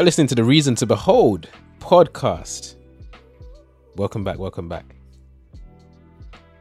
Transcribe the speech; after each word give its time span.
You're 0.00 0.06
listening 0.06 0.28
to 0.28 0.34
the 0.34 0.44
Reason 0.44 0.74
to 0.76 0.86
Behold 0.86 1.46
podcast. 1.78 2.76
Welcome 3.96 4.24
back, 4.24 4.38
welcome 4.38 4.66
back. 4.66 4.96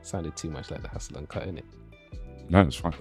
Sounded 0.01 0.35
too 0.35 0.49
much 0.49 0.69
like 0.69 0.81
the 0.81 0.89
hustle 0.89 1.15
and 1.15 1.29
cut, 1.29 1.47
innit? 1.47 1.63
No, 2.49 2.59
it's 2.59 2.75
fine. 2.75 2.91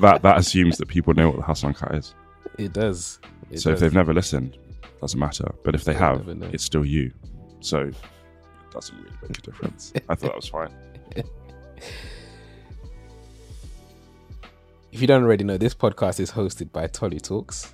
that 0.00 0.18
that 0.22 0.38
assumes 0.38 0.76
that 0.78 0.88
people 0.88 1.14
know 1.14 1.28
what 1.28 1.36
the 1.36 1.44
hustle 1.44 1.68
and 1.68 1.76
cut 1.76 1.94
is. 1.94 2.16
It 2.58 2.72
does. 2.72 3.20
It 3.48 3.60
so 3.60 3.70
if 3.70 3.78
they've 3.78 3.94
never 3.94 4.12
listened, 4.12 4.58
doesn't 5.00 5.20
matter. 5.20 5.54
But 5.62 5.76
if 5.76 5.84
they 5.84 5.92
They'll 5.92 6.24
have, 6.24 6.28
it's 6.52 6.64
still 6.64 6.84
you. 6.84 7.12
So 7.60 7.82
it 7.82 7.94
doesn't 8.72 8.96
really 8.98 9.16
make 9.22 9.38
a 9.38 9.42
difference. 9.42 9.92
I 10.08 10.16
thought 10.16 10.30
that 10.32 10.34
was 10.34 10.48
fine. 10.48 10.74
If 14.90 15.00
you 15.00 15.06
don't 15.06 15.22
already 15.22 15.44
know, 15.44 15.58
this 15.58 15.76
podcast 15.76 16.18
is 16.18 16.32
hosted 16.32 16.72
by 16.72 16.88
Tolu 16.88 17.20
Talks, 17.20 17.72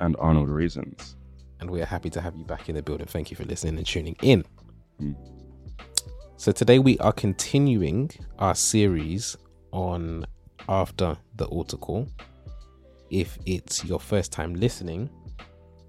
And 0.00 0.16
Arnold 0.18 0.48
Reasons. 0.50 1.16
and 1.60 1.70
we 1.70 1.80
are 1.80 1.86
happy 1.86 2.10
to 2.10 2.20
have 2.20 2.36
you 2.36 2.44
back 2.44 2.68
in 2.68 2.74
the 2.74 2.82
building. 2.82 3.06
Thank 3.06 3.30
you 3.30 3.36
for 3.36 3.44
listening 3.44 3.78
and 3.78 3.86
tuning 3.86 4.16
in. 4.22 4.44
Mm. 5.00 5.16
So 6.36 6.52
today 6.52 6.78
we 6.78 6.98
are 6.98 7.12
continuing 7.12 8.10
our 8.38 8.54
series 8.54 9.36
on 9.72 10.26
After 10.68 11.16
the 11.36 11.46
Altar 11.46 11.78
Call. 11.78 12.08
If 13.10 13.38
it's 13.46 13.84
your 13.84 14.00
first 14.00 14.32
time 14.32 14.54
listening, 14.54 15.08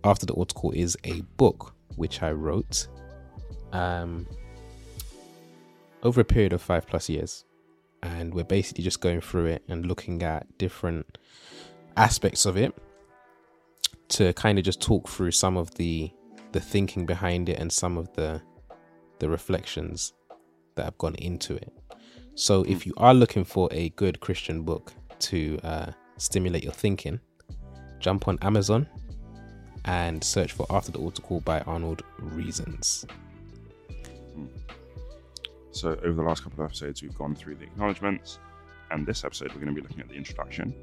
After 0.04 0.26
the 0.26 0.34
Altar 0.34 0.54
Call 0.54 0.72
is 0.72 0.98
a 1.04 1.22
book 1.36 1.76
which 1.98 2.24
I 2.24 2.32
wrote 2.32 2.88
um, 3.74 4.26
over 6.04 6.22
a 6.22 6.26
period 6.26 6.54
of 6.54 6.62
five 6.62 6.88
plus 6.88 7.10
years. 7.10 7.44
And 8.04 8.34
we're 8.34 8.46
basically 8.46 8.86
just 8.86 9.02
going 9.02 9.20
through 9.20 9.48
it 9.48 9.64
and 9.68 9.86
looking 9.86 10.24
at 10.24 10.58
different 10.58 11.18
aspects 11.98 12.46
of 12.46 12.56
it 12.56 12.74
to 14.10 14.34
kind 14.34 14.58
of 14.58 14.66
just 14.66 14.82
talk 14.82 15.08
through 15.08 15.32
some 15.32 15.58
of 15.58 15.74
the 15.76 16.12
the 16.54 16.60
thinking 16.60 17.06
behind 17.06 17.50
it 17.50 17.60
and 17.60 17.72
some 17.72 17.98
of 17.98 18.12
the 18.14 18.42
the 19.20 19.30
reflections 19.30 20.14
that 20.76 20.86
have 20.86 20.98
gone 20.98 21.16
into 21.16 21.56
it. 21.56 21.74
So 22.36 22.64
if 22.64 22.86
you 22.86 22.94
are 22.98 23.14
looking 23.14 23.44
for 23.44 23.68
a 23.72 23.90
good 23.90 24.20
Christian 24.20 24.62
book 24.64 24.94
to 25.20 25.60
uh, 25.64 25.92
stimulate 26.18 26.64
your 26.64 26.74
thinking, 26.74 27.20
jump 28.00 28.28
on 28.28 28.38
Amazon 28.42 28.88
and 29.86 30.24
search 30.24 30.52
for 30.52 30.68
After 30.70 30.92
the 30.92 31.00
Altar 31.00 31.22
Call 31.22 31.40
by 31.42 31.62
Arnold 31.62 32.04
Reasons. 32.20 33.06
So 35.72 35.92
over 36.04 36.14
the 36.14 36.22
last 36.24 36.44
couple 36.44 36.64
of 36.64 36.70
episodes, 36.70 37.02
we've 37.02 37.18
gone 37.18 37.36
through 37.36 37.56
the 37.56 37.64
acknowledgements, 37.64 38.40
and 38.92 39.06
this 39.06 39.24
episode 39.24 39.50
we're 39.54 39.62
going 39.62 39.74
to 39.74 39.82
be 39.82 39.82
looking 39.82 40.02
at 40.02 40.10
the 40.10 40.16
introduction. 40.16 40.74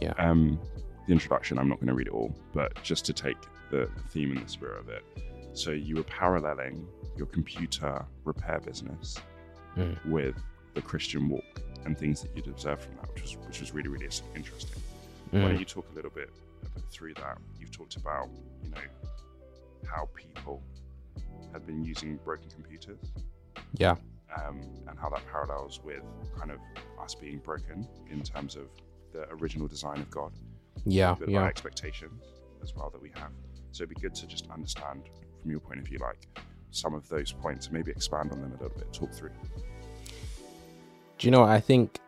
Yeah. 0.00 0.12
Um, 0.18 0.58
the 1.06 1.12
introduction, 1.12 1.58
I'm 1.58 1.68
not 1.68 1.76
going 1.76 1.88
to 1.88 1.94
read 1.94 2.06
it 2.08 2.12
all, 2.12 2.34
but 2.52 2.82
just 2.82 3.04
to 3.06 3.12
take 3.12 3.36
the, 3.70 3.88
the 3.96 4.02
theme 4.10 4.30
and 4.36 4.44
the 4.44 4.48
spirit 4.50 4.80
of 4.80 4.88
it. 4.88 5.04
So 5.52 5.70
you 5.70 5.96
were 5.96 6.02
paralleling 6.04 6.86
your 7.16 7.26
computer 7.26 8.04
repair 8.24 8.60
business 8.60 9.18
Mm. 9.76 9.96
with 10.06 10.36
the 10.74 10.80
Christian 10.82 11.28
walk 11.28 11.60
and 11.84 11.98
things 11.98 12.22
that 12.22 12.30
you'd 12.36 12.46
observed 12.46 12.82
from 12.84 12.94
that, 12.94 13.12
which 13.12 13.22
was 13.22 13.36
which 13.48 13.58
was 13.60 13.72
really 13.74 13.88
really 13.88 14.04
interesting. 14.36 14.80
Why 15.32 15.40
don't 15.40 15.56
Mm. 15.56 15.58
you 15.58 15.64
talk 15.64 15.84
a 15.90 15.94
little 15.96 16.12
bit, 16.12 16.30
through 16.92 17.14
that? 17.14 17.38
You've 17.58 17.72
talked 17.72 17.96
about 17.96 18.28
you 18.62 18.70
know 18.70 18.76
how 19.90 20.08
people 20.14 20.62
had 21.52 21.66
been 21.66 21.82
using 21.84 22.18
broken 22.24 22.48
computers 22.50 22.98
Yeah. 23.72 23.96
um, 24.36 24.60
and 24.86 24.96
how 24.96 25.08
that 25.10 25.26
parallels 25.26 25.80
with 25.82 26.04
kind 26.38 26.52
of 26.52 26.58
us 27.00 27.16
being 27.16 27.38
broken 27.38 27.88
in 28.08 28.22
terms 28.22 28.54
of 28.54 28.68
the 29.12 29.28
original 29.32 29.66
design 29.66 29.98
of 30.00 30.08
God, 30.08 30.32
Yeah. 30.84 31.12
a 31.12 31.16
bit 31.16 31.28
of 31.28 31.34
Yeah. 31.34 31.40
our 31.40 31.48
expectations 31.48 32.22
as 32.62 32.74
well 32.74 32.90
that 32.90 33.00
we 33.02 33.10
have. 33.16 33.30
So 33.72 33.84
it'd 33.84 33.94
be 33.94 34.00
good 34.00 34.14
to 34.16 34.26
just 34.26 34.48
understand 34.50 35.08
from 35.40 35.50
your 35.50 35.60
point 35.60 35.80
of 35.80 35.86
view, 35.86 35.98
like 35.98 36.26
some 36.70 36.94
of 36.94 37.08
those 37.08 37.32
points, 37.32 37.66
and 37.66 37.74
maybe 37.74 37.90
expand 37.90 38.32
on 38.32 38.40
them 38.40 38.52
a 38.52 38.62
little 38.62 38.76
bit, 38.78 38.92
talk 38.92 39.12
through. 39.12 39.30
Do 41.18 41.26
you 41.26 41.30
know 41.30 41.42
I 41.44 41.60
think? 41.60 42.00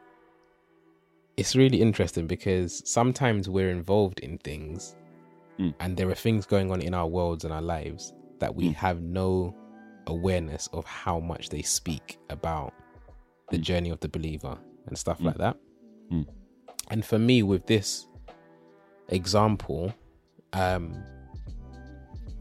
It's 1.36 1.54
really 1.54 1.82
interesting 1.82 2.26
because 2.26 2.82
sometimes 2.90 3.48
we're 3.48 3.70
involved 3.70 4.20
in 4.20 4.38
things 4.38 4.96
Mm. 5.58 5.74
and 5.80 5.96
there 5.96 6.08
are 6.08 6.14
things 6.14 6.46
going 6.46 6.70
on 6.70 6.80
in 6.82 6.92
our 6.94 7.06
worlds 7.06 7.44
and 7.44 7.52
our 7.52 7.62
lives 7.62 8.14
that 8.40 8.54
we 8.54 8.68
Mm. 8.70 8.74
have 8.74 9.02
no 9.02 9.54
awareness 10.06 10.66
of 10.68 10.84
how 10.86 11.18
much 11.20 11.48
they 11.50 11.62
speak 11.62 12.18
about 12.30 12.72
the 13.50 13.58
journey 13.58 13.90
of 13.90 14.00
the 14.00 14.08
believer 14.08 14.58
and 14.86 14.96
stuff 14.98 15.18
Mm. 15.18 15.24
like 15.26 15.36
that. 15.38 15.56
Mm. 16.10 16.26
And 16.88 17.04
for 17.04 17.18
me, 17.18 17.42
with 17.42 17.66
this 17.66 18.06
example, 19.08 19.92
um, 20.52 20.94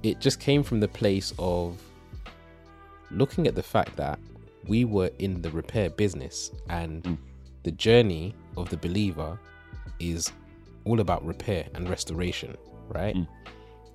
it 0.04 0.20
just 0.20 0.40
came 0.40 0.64
from 0.64 0.80
the 0.80 0.88
place 0.88 1.34
of 1.40 1.82
looking 3.12 3.48
at 3.48 3.56
the 3.56 3.64
fact 3.64 3.96
that 3.98 4.20
we 4.68 4.86
were 4.86 5.10
in 5.20 5.42
the 5.42 5.50
repair 5.52 5.90
business 5.90 6.52
and 6.70 7.04
Mm. 7.04 7.18
the 7.64 7.72
journey 7.72 8.36
of 8.58 8.70
the 8.70 8.78
believer 8.78 9.40
is 10.00 10.32
all 10.86 11.00
about 11.00 11.24
repair 11.26 11.68
and 11.76 11.90
restoration, 11.90 12.56
right? 12.90 13.16
Mm. 13.16 13.28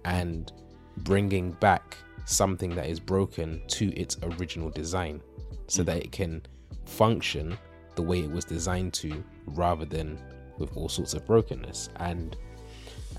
And 0.05 0.53
bringing 0.99 1.53
back 1.53 1.97
something 2.25 2.75
that 2.77 2.87
is 2.87 3.01
broken 3.01 3.61
to 3.69 3.93
its 3.95 4.17
original 4.23 4.71
design 4.71 5.21
so 5.67 5.83
Mm. 5.83 5.87
that 5.87 5.97
it 6.05 6.13
can 6.13 6.43
function 6.85 7.57
the 7.97 8.03
way 8.03 8.21
it 8.21 8.31
was 8.31 8.45
designed 8.45 8.93
to 8.95 9.23
rather 9.47 9.85
than 9.85 10.19
with 10.59 10.77
all 10.77 10.89
sorts 10.89 11.15
of 11.15 11.25
brokenness 11.27 11.89
and 11.97 12.37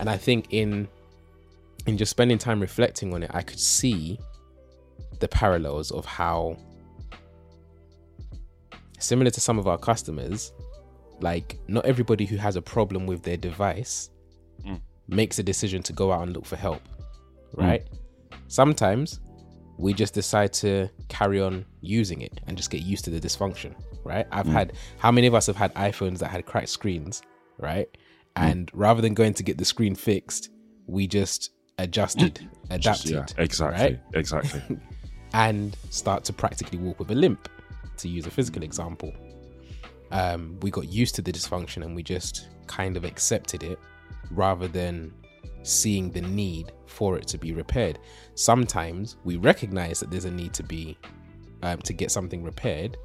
and 0.01 0.09
I 0.09 0.17
think 0.17 0.47
in 0.49 0.89
in 1.87 1.97
just 1.97 2.11
spending 2.11 2.37
time 2.37 2.59
reflecting 2.59 3.13
on 3.13 3.23
it 3.23 3.31
I 3.33 3.41
could 3.41 3.59
see 3.59 4.19
the 5.19 5.27
parallels 5.29 5.91
of 5.91 6.03
how 6.05 6.57
similar 8.99 9.31
to 9.31 9.39
some 9.41 9.57
of 9.57 9.67
our 9.67 9.77
customers 9.77 10.51
like 11.21 11.59
not 11.67 11.85
everybody 11.85 12.25
who 12.25 12.35
has 12.37 12.55
a 12.55 12.61
problem 12.61 13.05
with 13.07 13.23
their 13.23 13.37
device 13.37 14.09
Mm. 14.65 14.79
makes 15.07 15.39
a 15.39 15.43
decision 15.43 15.81
to 15.81 15.91
go 15.93 16.11
out 16.11 16.21
and 16.21 16.33
look 16.33 16.45
for 16.45 16.55
help 16.55 16.83
right 17.55 17.83
sometimes 18.47 19.19
we 19.79 19.91
just 19.91 20.13
decide 20.13 20.53
to 20.53 20.87
carry 21.09 21.41
on 21.41 21.65
using 21.81 22.21
it 22.21 22.39
and 22.45 22.55
just 22.55 22.69
get 22.69 22.83
used 22.83 23.03
to 23.05 23.09
the 23.09 23.19
dysfunction 23.19 23.73
right 24.03 24.27
i've 24.31 24.45
Mm. 24.45 24.51
had 24.53 24.73
how 24.99 25.11
many 25.11 25.25
of 25.25 25.33
us 25.33 25.47
have 25.47 25.55
had 25.55 25.73
iphones 25.73 26.19
that 26.19 26.29
had 26.29 26.45
cracked 26.45 26.69
screens 26.69 27.23
right 27.57 27.89
and 28.35 28.69
rather 28.73 29.01
than 29.01 29.13
going 29.13 29.33
to 29.33 29.43
get 29.43 29.57
the 29.57 29.65
screen 29.65 29.95
fixed 29.95 30.49
we 30.87 31.07
just 31.07 31.51
adjusted 31.77 32.39
Just- 32.79 33.05
adapted 33.05 33.11
yeah, 33.37 33.43
exactly, 33.43 33.83
right? 33.83 33.99
exactly. 34.13 34.61
and 35.33 35.75
start 35.89 36.23
to 36.25 36.33
practically 36.33 36.77
walk 36.77 36.99
with 36.99 37.11
a 37.11 37.15
limp, 37.15 37.47
to 37.97 38.07
use 38.09 38.25
a 38.27 38.31
physical 38.31 38.63
example. 38.63 39.13
Um, 40.11 40.57
we 40.61 40.71
got 40.71 40.87
used 40.89 41.15
to 41.15 41.21
the 41.21 41.31
dysfunction 41.31 41.83
and 41.83 41.95
we 41.95 42.03
just 42.03 42.47
kind 42.67 42.97
of 42.97 43.03
accepted 43.05 43.63
it 43.63 43.79
rather 44.29 44.67
than 44.67 45.13
seeing 45.63 46.11
the 46.11 46.21
need 46.21 46.71
for 46.85 47.17
it 47.17 47.27
to 47.27 47.37
be 47.37 47.53
repaired. 47.53 47.99
Sometimes 48.35 49.17
we 49.23 49.37
recognize 49.37 49.99
that 50.01 50.09
there's 50.11 50.25
a 50.25 50.31
need 50.31 50.53
to 50.53 50.63
be 50.63 50.97
um, 51.63 51.77
to 51.79 51.93
get 51.93 52.11
something 52.11 52.43
repaired, 52.43 52.97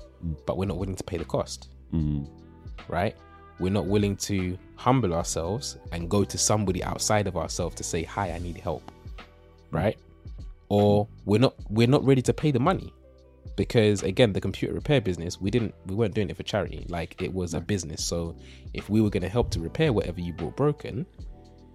but 0.47 0.57
we're 0.57 0.65
not 0.67 0.79
willing 0.79 0.97
to 0.97 1.05
pay 1.05 1.17
the 1.19 1.25
cost, 1.25 1.71
Mm, 1.93 2.29
right? 2.89 3.17
We're 3.59 3.73
not 3.73 3.87
willing 3.87 4.17
to 4.17 4.59
humble 4.77 5.15
ourselves 5.15 5.79
and 5.93 6.11
go 6.11 6.25
to 6.25 6.39
somebody 6.39 6.85
outside 6.85 7.27
of 7.27 7.37
ourselves 7.37 7.77
to 7.77 7.85
say, 7.85 8.03
"Hi, 8.05 8.33
I 8.33 8.39
need 8.39 8.59
help," 8.59 8.91
right? 9.71 9.99
Or 10.69 11.09
we're 11.25 11.41
not 11.41 11.55
we're 11.71 11.87
not 11.87 12.05
ready 12.05 12.23
to 12.23 12.33
pay 12.33 12.51
the 12.51 12.61
money 12.61 12.93
because 13.57 14.03
again, 14.03 14.33
the 14.33 14.41
computer 14.41 14.75
repair 14.75 15.01
business 15.01 15.41
we 15.41 15.51
didn't 15.51 15.75
we 15.87 15.95
weren't 15.95 16.15
doing 16.15 16.29
it 16.29 16.37
for 16.37 16.43
charity. 16.43 16.87
Like 16.89 17.21
it 17.23 17.33
was 17.33 17.55
a 17.55 17.61
business. 17.61 18.05
So 18.05 18.37
if 18.75 18.89
we 18.91 19.01
were 19.01 19.11
going 19.11 19.23
to 19.23 19.29
help 19.29 19.51
to 19.53 19.61
repair 19.61 19.93
whatever 19.93 20.21
you 20.21 20.33
bought 20.33 20.57
broken, 20.57 21.07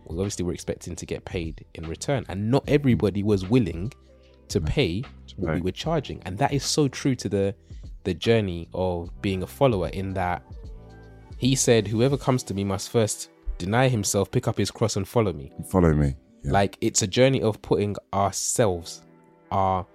well 0.05 0.19
obviously 0.19 0.45
we're 0.45 0.53
expecting 0.53 0.95
to 0.95 1.05
get 1.05 1.25
paid 1.25 1.65
in 1.73 1.87
return, 1.87 2.25
and 2.29 2.49
not 2.51 2.63
everybody 2.67 3.23
was 3.23 3.47
willing 3.47 3.91
to 4.49 4.61
pay 4.61 5.03
what 5.37 5.55
we 5.55 5.61
were 5.61 5.71
charging, 5.71 6.21
and 6.25 6.37
that 6.37 6.53
is 6.53 6.63
so 6.63 6.87
true 6.87 7.15
to 7.15 7.27
the 7.27 7.55
the 8.03 8.13
journey 8.13 8.67
of 8.73 9.09
being 9.21 9.43
a 9.43 9.47
follower. 9.47 9.89
In 9.89 10.13
that 10.13 10.43
he 11.41 11.55
said, 11.55 11.87
"Whoever 11.87 12.17
comes 12.17 12.43
to 12.43 12.53
me 12.53 12.63
must 12.63 12.91
first 12.91 13.31
deny 13.57 13.87
himself, 13.87 14.29
pick 14.29 14.47
up 14.47 14.59
his 14.59 14.69
cross, 14.69 14.95
and 14.95 15.07
follow 15.07 15.33
me." 15.33 15.51
follow 15.67 15.91
me. 15.91 16.15
Yeah. 16.43 16.51
Like 16.51 16.77
it's 16.81 17.01
a 17.01 17.07
journey 17.07 17.41
of 17.41 17.59
putting 17.63 17.95
ourselves, 18.13 19.01
our 19.49 19.87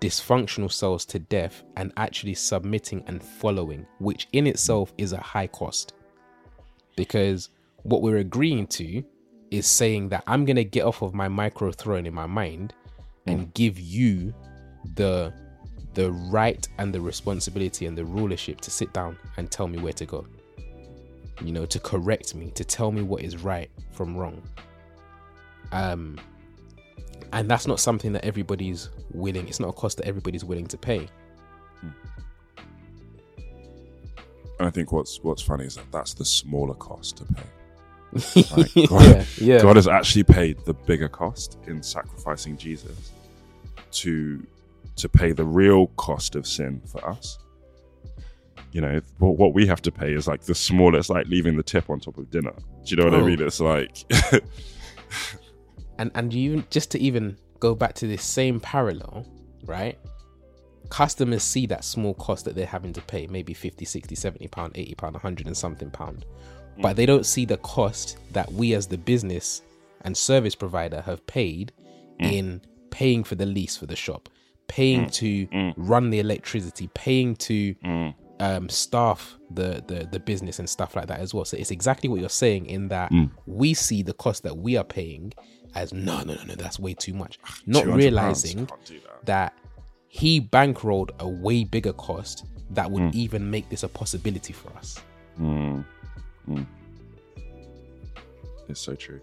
dysfunctional 0.00 0.72
selves 0.72 1.04
to 1.06 1.18
death 1.18 1.64
and 1.76 1.92
actually 1.98 2.32
submitting 2.32 3.04
and 3.08 3.22
following, 3.22 3.86
which 3.98 4.26
in 4.32 4.46
itself 4.46 4.94
is 4.96 5.12
a 5.12 5.18
high 5.18 5.46
cost. 5.46 5.92
Because 6.96 7.50
what 7.82 8.00
we're 8.00 8.18
agreeing 8.18 8.66
to 8.68 9.04
is 9.50 9.66
saying 9.66 10.08
that 10.08 10.24
I'm 10.26 10.46
going 10.46 10.56
to 10.56 10.64
get 10.64 10.84
off 10.84 11.02
of 11.02 11.12
my 11.12 11.28
micro 11.28 11.72
throne 11.72 12.06
in 12.06 12.14
my 12.14 12.26
mind 12.26 12.72
and 13.26 13.48
mm. 13.48 13.54
give 13.54 13.78
you 13.78 14.34
the 14.94 15.32
the 15.92 16.10
right 16.10 16.66
and 16.78 16.92
the 16.92 17.00
responsibility 17.00 17.84
and 17.84 17.96
the 17.96 18.04
rulership 18.04 18.62
to 18.62 18.70
sit 18.70 18.92
down 18.94 19.18
and 19.36 19.50
tell 19.50 19.68
me 19.68 19.78
where 19.78 19.94
to 19.94 20.06
go. 20.06 20.26
You 21.42 21.52
know, 21.52 21.66
to 21.66 21.80
correct 21.80 22.34
me, 22.34 22.50
to 22.52 22.64
tell 22.64 22.92
me 22.92 23.02
what 23.02 23.22
is 23.22 23.38
right 23.42 23.70
from 23.92 24.16
wrong 24.16 24.42
Um, 25.72 26.18
and 27.32 27.50
that's 27.50 27.66
not 27.66 27.80
something 27.80 28.12
that 28.14 28.24
everybody's 28.24 28.90
willing. 29.12 29.48
It's 29.48 29.60
not 29.60 29.70
a 29.70 29.72
cost 29.74 29.98
that 29.98 30.06
everybody's 30.06 30.44
willing 30.44 30.66
to 30.68 30.78
pay. 30.78 31.08
And 34.58 34.68
I 34.68 34.70
think 34.70 34.92
what's 34.92 35.22
what's 35.22 35.42
funny 35.42 35.66
is 35.66 35.76
that 35.76 35.90
that's 35.92 36.14
the 36.14 36.24
smaller 36.24 36.74
cost 36.74 37.18
to 37.18 37.26
pay. 37.26 37.44
Like, 38.52 38.72
God, 38.88 39.06
yeah, 39.06 39.26
yeah. 39.38 39.62
God 39.62 39.76
has 39.76 39.88
actually 39.88 40.24
paid 40.24 40.58
the 40.66 40.74
bigger 40.74 41.08
cost 41.08 41.58
in 41.66 41.82
sacrificing 41.82 42.56
Jesus 42.56 43.12
to 43.92 44.46
to 44.96 45.08
pay 45.08 45.32
the 45.32 45.44
real 45.44 45.88
cost 45.96 46.36
of 46.36 46.46
sin 46.46 46.82
for 46.86 47.06
us. 47.08 47.38
You 48.76 48.82
know, 48.82 49.00
what 49.18 49.38
what 49.38 49.54
we 49.54 49.66
have 49.66 49.80
to 49.82 49.90
pay 49.90 50.12
is 50.12 50.28
like 50.28 50.42
the 50.42 50.54
smallest, 50.54 51.08
like 51.08 51.26
leaving 51.28 51.56
the 51.56 51.62
tip 51.62 51.88
on 51.88 51.98
top 51.98 52.18
of 52.18 52.30
dinner. 52.30 52.52
Do 52.84 52.90
you 52.90 52.96
know 52.98 53.04
what 53.06 53.14
I 53.14 53.22
Oh. 53.22 53.26
mean? 53.26 53.40
It's 53.40 53.58
like, 53.58 54.04
and 55.98 56.10
and 56.14 56.32
you 56.34 56.62
just 56.70 56.90
to 56.90 56.98
even 57.00 57.38
go 57.58 57.74
back 57.74 57.94
to 57.94 58.06
this 58.06 58.22
same 58.22 58.60
parallel 58.60 59.26
right? 59.66 59.98
Customers 60.90 61.42
see 61.42 61.66
that 61.66 61.84
small 61.84 62.14
cost 62.14 62.44
that 62.44 62.54
they're 62.54 62.66
having 62.66 62.92
to 62.92 63.00
pay 63.02 63.26
maybe 63.26 63.52
50 63.54 63.84
60 63.84 64.14
70 64.14 64.48
pound 64.48 64.72
80 64.76 64.94
pound 64.94 65.14
100 65.14 65.46
and 65.46 65.56
something 65.56 65.90
pound. 65.90 66.24
Mm. 66.78 66.82
But 66.82 66.96
they 66.96 67.06
don't 67.06 67.26
see 67.26 67.44
the 67.44 67.56
cost 67.58 68.18
that 68.32 68.50
we 68.52 68.74
as 68.74 68.86
the 68.86 68.98
business 68.98 69.62
and 70.02 70.16
service 70.16 70.54
provider 70.54 71.00
have 71.00 71.26
paid 71.26 71.72
mm. 72.20 72.32
in 72.32 72.60
paying 72.90 73.24
for 73.24 73.34
the 73.34 73.46
lease 73.46 73.76
for 73.76 73.86
the 73.86 73.96
shop 73.96 74.28
paying 74.68 75.06
mm. 75.06 75.12
to 75.12 75.72
run 75.76 76.10
the 76.10 76.18
electricity 76.18 76.88
paying 76.94 77.36
to 77.36 77.74
um, 78.40 78.68
staff 78.68 79.36
the, 79.50 79.82
the 79.86 80.06
the 80.12 80.20
business 80.20 80.58
and 80.58 80.68
stuff 80.68 80.94
like 80.96 81.06
that 81.06 81.20
as 81.20 81.32
well. 81.32 81.44
So 81.44 81.56
it's 81.56 81.70
exactly 81.70 82.08
what 82.08 82.20
you're 82.20 82.28
saying 82.28 82.66
in 82.66 82.88
that 82.88 83.10
we 83.46 83.72
see 83.74 84.02
the 84.02 84.12
cost 84.14 84.42
that 84.42 84.56
we 84.56 84.76
are 84.76 84.84
paying 84.84 85.32
as 85.74 85.92
no 85.92 86.22
no 86.22 86.34
no 86.34 86.42
no 86.44 86.54
that's 86.54 86.78
way 86.78 86.94
too 86.94 87.14
much, 87.14 87.38
not 87.66 87.86
realizing 87.86 88.66
pounds, 88.66 88.70
can't 88.70 88.84
do 88.86 89.00
that. 89.00 89.26
that 89.26 89.52
he 90.08 90.40
bankrolled 90.40 91.10
a 91.20 91.28
way 91.28 91.64
bigger 91.64 91.92
cost 91.92 92.44
that 92.70 92.90
would 92.90 93.02
Mm. 93.02 93.14
even 93.14 93.50
make 93.50 93.68
this 93.68 93.82
a 93.82 93.88
possibility 93.88 94.52
for 94.52 94.70
us. 94.76 94.98
Mm. 95.40 95.84
Mm. 96.48 96.66
It's 98.68 98.80
so 98.80 98.94
true. 98.94 99.20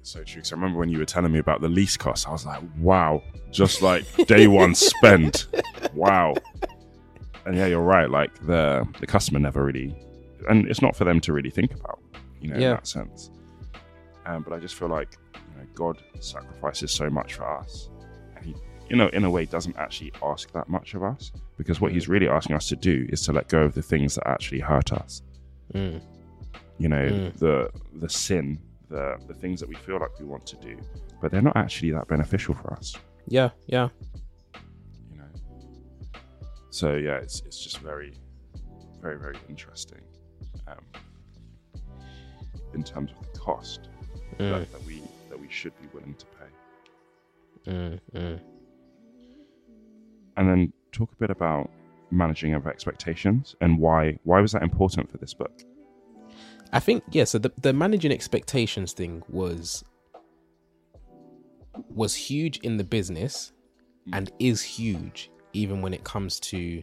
It's 0.00 0.10
so 0.10 0.22
true. 0.22 0.36
Because 0.36 0.52
I 0.52 0.56
remember 0.56 0.78
when 0.78 0.88
you 0.88 0.98
were 0.98 1.04
telling 1.04 1.32
me 1.32 1.38
about 1.38 1.60
the 1.60 1.68
lease 1.68 1.96
costs, 1.96 2.26
I 2.26 2.30
was 2.30 2.46
like, 2.46 2.62
wow, 2.78 3.22
just 3.50 3.82
like 3.82 4.04
day 4.26 4.46
one 4.46 4.74
spend. 4.74 5.46
Wow. 5.94 6.34
And 7.46 7.56
yeah, 7.56 7.66
you're 7.66 7.80
right. 7.82 8.10
Like 8.10 8.34
the 8.46 8.86
the 9.00 9.06
customer 9.06 9.38
never 9.38 9.64
really, 9.64 9.94
and 10.48 10.66
it's 10.68 10.80
not 10.82 10.96
for 10.96 11.04
them 11.04 11.20
to 11.20 11.32
really 11.32 11.50
think 11.50 11.74
about, 11.74 12.00
you 12.40 12.48
know, 12.48 12.56
Yeah. 12.58 12.70
in 12.70 12.74
that 12.76 12.86
sense. 12.86 13.30
Um, 14.26 14.42
but 14.42 14.52
I 14.54 14.58
just 14.58 14.74
feel 14.76 14.88
like 14.88 15.16
you 15.34 15.40
know, 15.60 15.66
God 15.74 16.02
sacrifices 16.20 16.90
so 16.90 17.10
much 17.10 17.34
for 17.34 17.44
us, 17.58 17.90
and 18.36 18.44
He, 18.46 18.54
you 18.88 18.96
know, 18.96 19.08
in 19.08 19.24
a 19.24 19.30
way, 19.30 19.44
doesn't 19.44 19.76
actually 19.76 20.12
ask 20.22 20.50
that 20.52 20.68
much 20.68 20.94
of 20.94 21.02
us 21.02 21.32
because 21.58 21.80
what 21.80 21.92
He's 21.92 22.08
really 22.08 22.28
asking 22.28 22.56
us 22.56 22.68
to 22.68 22.76
do 22.76 23.06
is 23.10 23.20
to 23.26 23.32
let 23.32 23.48
go 23.48 23.60
of 23.62 23.74
the 23.74 23.82
things 23.82 24.14
that 24.14 24.26
actually 24.28 24.60
hurt 24.60 24.92
us 24.92 25.22
Mm. 25.74 26.00
you 26.78 26.88
know 26.88 27.06
Mm. 27.08 27.38
the 27.38 27.70
the 27.94 28.08
sin 28.08 28.58
the 28.90 29.16
the 29.26 29.34
things 29.34 29.60
that 29.60 29.68
we 29.68 29.74
feel 29.76 29.98
like 29.98 30.10
we 30.20 30.26
want 30.26 30.44
to 30.46 30.56
do 30.56 30.76
but 31.20 31.30
they're 31.32 31.40
not 31.50 31.56
actually 31.56 31.90
that 31.92 32.06
beneficial 32.06 32.54
for 32.54 32.72
us 32.74 32.94
Yeah, 33.26 33.50
yeah, 33.66 33.88
so 36.74 36.94
yeah 36.94 37.18
it's 37.18 37.40
it's 37.46 37.62
just 37.62 37.78
very 37.78 38.12
very 39.00 39.16
very 39.16 39.36
interesting 39.48 40.00
um 40.66 40.84
in 42.74 42.82
terms 42.82 43.12
of 43.12 43.32
the 43.32 43.38
cost 43.38 43.88
Mm, 44.38 44.50
that, 44.50 44.72
that 44.72 44.84
we 44.84 45.00
that 45.28 45.38
we 45.38 45.46
should 45.48 45.72
be 45.80 45.86
willing 45.92 46.16
to 46.16 46.26
pay 46.26 47.70
mm, 47.70 48.00
mm. 48.16 48.40
and 50.36 50.48
then 50.48 50.72
talk 50.90 51.12
a 51.12 51.16
bit 51.16 51.30
about 51.30 51.70
managing 52.10 52.52
of 52.54 52.66
expectations 52.66 53.54
and 53.60 53.78
why 53.78 54.18
why 54.24 54.40
was 54.40 54.50
that 54.52 54.64
important 54.64 55.08
for 55.08 55.18
this 55.18 55.34
book 55.34 55.62
I 56.72 56.80
think 56.80 57.04
yeah. 57.12 57.22
So 57.22 57.38
the 57.38 57.52
the 57.62 57.72
managing 57.72 58.10
expectations 58.10 58.92
thing 58.92 59.22
was 59.28 59.84
was 61.88 62.16
huge 62.16 62.58
in 62.58 62.78
the 62.78 62.82
business, 62.82 63.52
and 64.12 64.32
is 64.40 64.60
huge 64.62 65.30
even 65.54 65.80
when 65.80 65.94
it 65.94 66.04
comes 66.04 66.38
to 66.40 66.82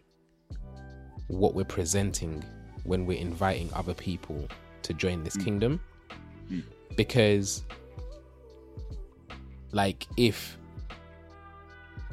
what 1.27 1.53
we're 1.53 1.63
presenting 1.63 2.43
when 2.83 3.05
we're 3.05 3.19
inviting 3.19 3.69
other 3.73 3.93
people 3.93 4.47
to 4.81 4.93
join 4.93 5.23
this 5.23 5.37
kingdom, 5.37 5.79
Mm. 6.49 6.63
because 6.97 7.63
like 9.71 10.07
if 10.17 10.57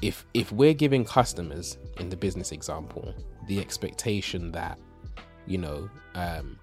if 0.03 0.25
if 0.35 0.53
we're 0.53 0.75
giving 0.75 1.05
customers 1.05 1.79
in 1.99 2.09
the 2.09 2.17
business 2.17 2.53
example 2.53 3.13
the 3.49 3.59
expectation 3.59 4.53
that 4.53 4.79
you 5.47 5.59
know 5.59 5.89
um 6.15 6.57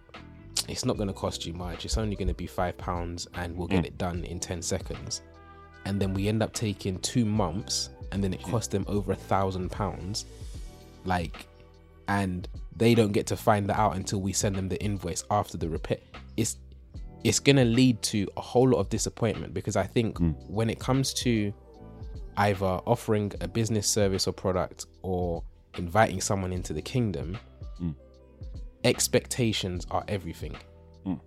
it's 0.69 0.85
not 0.85 0.95
going 0.95 1.07
to 1.09 1.13
cost 1.13 1.45
you 1.45 1.51
much 1.53 1.83
it's 1.83 1.97
only 1.97 2.15
going 2.15 2.29
to 2.29 2.33
be 2.33 2.47
five 2.47 2.77
pounds 2.77 3.27
and 3.33 3.57
we'll 3.57 3.67
get 3.67 3.83
Mm. 3.83 3.87
it 3.87 3.97
done 3.97 4.23
in 4.23 4.39
10 4.39 4.61
seconds 4.61 5.21
and 5.85 5.99
then 6.01 6.13
we 6.13 6.29
end 6.29 6.41
up 6.41 6.53
taking 6.53 6.97
two 6.99 7.25
months 7.25 7.89
and 8.11 8.23
then 8.23 8.33
it 8.33 8.41
costs 8.41 8.67
them 8.69 8.85
over 8.87 9.11
a 9.11 9.15
thousand 9.15 9.71
pounds 9.71 10.25
like 11.05 11.47
and 12.07 12.47
they 12.75 12.93
don't 12.93 13.11
get 13.11 13.25
to 13.27 13.35
find 13.35 13.67
that 13.69 13.77
out 13.77 13.95
until 13.95 14.21
we 14.21 14.33
send 14.33 14.55
them 14.55 14.67
the 14.67 14.81
invoice 14.83 15.23
after 15.31 15.57
the 15.57 15.67
repair. 15.67 15.97
It's 16.37 16.57
it's 17.23 17.39
going 17.39 17.55
to 17.55 17.65
lead 17.65 17.99
to 18.03 18.27
a 18.37 18.41
whole 18.41 18.69
lot 18.69 18.77
of 18.77 18.89
disappointment 18.89 19.51
because 19.51 19.75
i 19.75 19.83
think 19.83 20.19
when 20.47 20.69
it 20.69 20.79
comes 20.79 21.11
to 21.11 21.51
either 22.37 22.65
offering 22.85 23.31
a 23.41 23.47
business 23.47 23.87
service 23.87 24.27
or 24.27 24.31
product 24.31 24.85
or 25.01 25.41
inviting 25.77 26.21
someone 26.21 26.53
into 26.53 26.71
the 26.71 26.81
kingdom 26.81 27.35
expectations 28.85 29.85
are 29.91 30.05
everything. 30.07 30.55
Mm. 31.05 31.19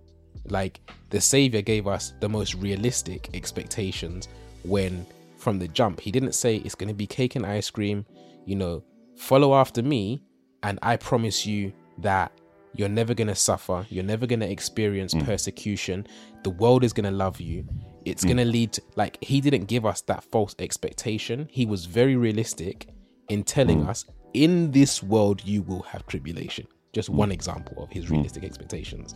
like 0.49 0.79
the 1.09 1.21
savior 1.21 1.61
gave 1.61 1.87
us 1.87 2.13
the 2.19 2.27
most 2.27 2.53
realistic 2.55 3.29
expectations 3.33 4.27
when 4.63 5.05
from 5.49 5.57
the 5.57 5.67
jump. 5.67 5.99
He 5.99 6.11
didn't 6.11 6.33
say 6.33 6.57
it's 6.57 6.75
going 6.75 6.89
to 6.89 6.93
be 6.93 7.07
cake 7.07 7.35
and 7.35 7.43
ice 7.43 7.71
cream 7.71 8.05
you 8.45 8.55
know. 8.55 8.83
Follow 9.17 9.55
after 9.55 9.81
me 9.81 10.21
and 10.61 10.77
i 10.81 10.95
promise 10.95 11.45
you 11.45 11.73
that 11.97 12.31
you're 12.73 12.89
never 12.89 13.13
going 13.13 13.27
to 13.27 13.35
suffer 13.35 13.85
you're 13.89 14.03
never 14.03 14.27
going 14.27 14.39
to 14.41 14.49
experience 14.49 15.13
hmm. 15.13 15.21
persecution. 15.21 16.05
The 16.43 16.51
world 16.51 16.83
is 16.83 16.93
going 16.93 17.05
to 17.05 17.17
love 17.25 17.41
you. 17.41 17.67
It's 18.05 18.21
hmm. 18.21 18.29
going 18.29 18.37
to 18.37 18.45
lead 18.45 18.73
to 18.73 18.81
like 18.95 19.17
he 19.21 19.41
didn't 19.41 19.65
give 19.65 19.87
us 19.87 20.01
that 20.01 20.23
false 20.25 20.55
expectation. 20.59 21.49
He 21.51 21.65
was 21.65 21.85
very 21.85 22.15
realistic 22.15 22.87
in 23.27 23.43
telling 23.43 23.81
hmm. 23.81 23.89
us 23.89 24.05
in 24.35 24.69
this 24.69 25.01
world 25.01 25.43
you 25.43 25.63
will 25.63 25.81
have 25.81 26.05
tribulation. 26.05 26.67
Just 26.93 27.09
one 27.09 27.31
example 27.31 27.83
of 27.83 27.89
his 27.89 28.11
realistic 28.11 28.43
expectations. 28.43 29.15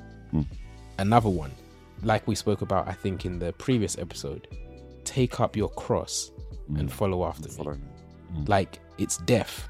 Another 0.98 1.30
one 1.30 1.52
like 2.04 2.28
we 2.28 2.36
spoke 2.36 2.62
about 2.62 2.88
i 2.88 2.92
think 2.92 3.26
in 3.26 3.40
the 3.40 3.54
previous 3.54 3.98
episode 3.98 4.48
take 5.06 5.40
up 5.40 5.56
your 5.56 5.70
cross 5.70 6.32
and 6.78 6.90
mm. 6.90 6.92
follow 6.92 7.26
after 7.26 7.50
me. 7.50 7.56
follow. 7.56 7.74
Me 7.74 7.80
like 8.48 8.80
it's 8.98 9.18
death 9.18 9.70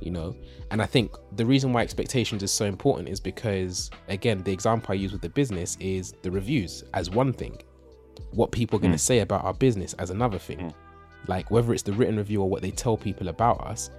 you 0.00 0.10
know? 0.10 0.36
And 0.70 0.82
i 0.82 0.86
think 0.86 1.12
the 1.32 1.46
reason 1.46 1.72
why 1.72 1.82
expectations 1.82 2.42
is 2.42 2.52
so 2.52 2.64
important 2.64 3.08
is 3.08 3.20
because 3.20 3.90
again 4.08 4.42
the 4.42 4.52
example 4.52 4.92
i 4.92 4.94
use 4.94 5.12
with 5.12 5.22
the 5.22 5.28
business 5.28 5.76
is 5.80 6.14
the 6.22 6.30
reviews 6.30 6.84
as 6.94 7.10
one 7.10 7.32
thing. 7.32 7.58
What 8.32 8.52
people 8.52 8.78
are 8.78 8.82
going 8.82 8.92
to 8.92 8.98
mm. 8.98 9.10
say 9.12 9.20
about 9.20 9.44
our 9.44 9.54
business 9.54 9.92
as 9.94 10.10
another 10.10 10.38
thing. 10.38 10.74
Like 11.26 11.50
whether 11.50 11.72
it's 11.72 11.82
the 11.82 11.92
written 11.92 12.16
review 12.16 12.42
or 12.42 12.48
what 12.48 12.62
they 12.62 12.70
tell 12.70 12.96
people 12.96 13.28
about 13.28 13.60
us 13.60 13.90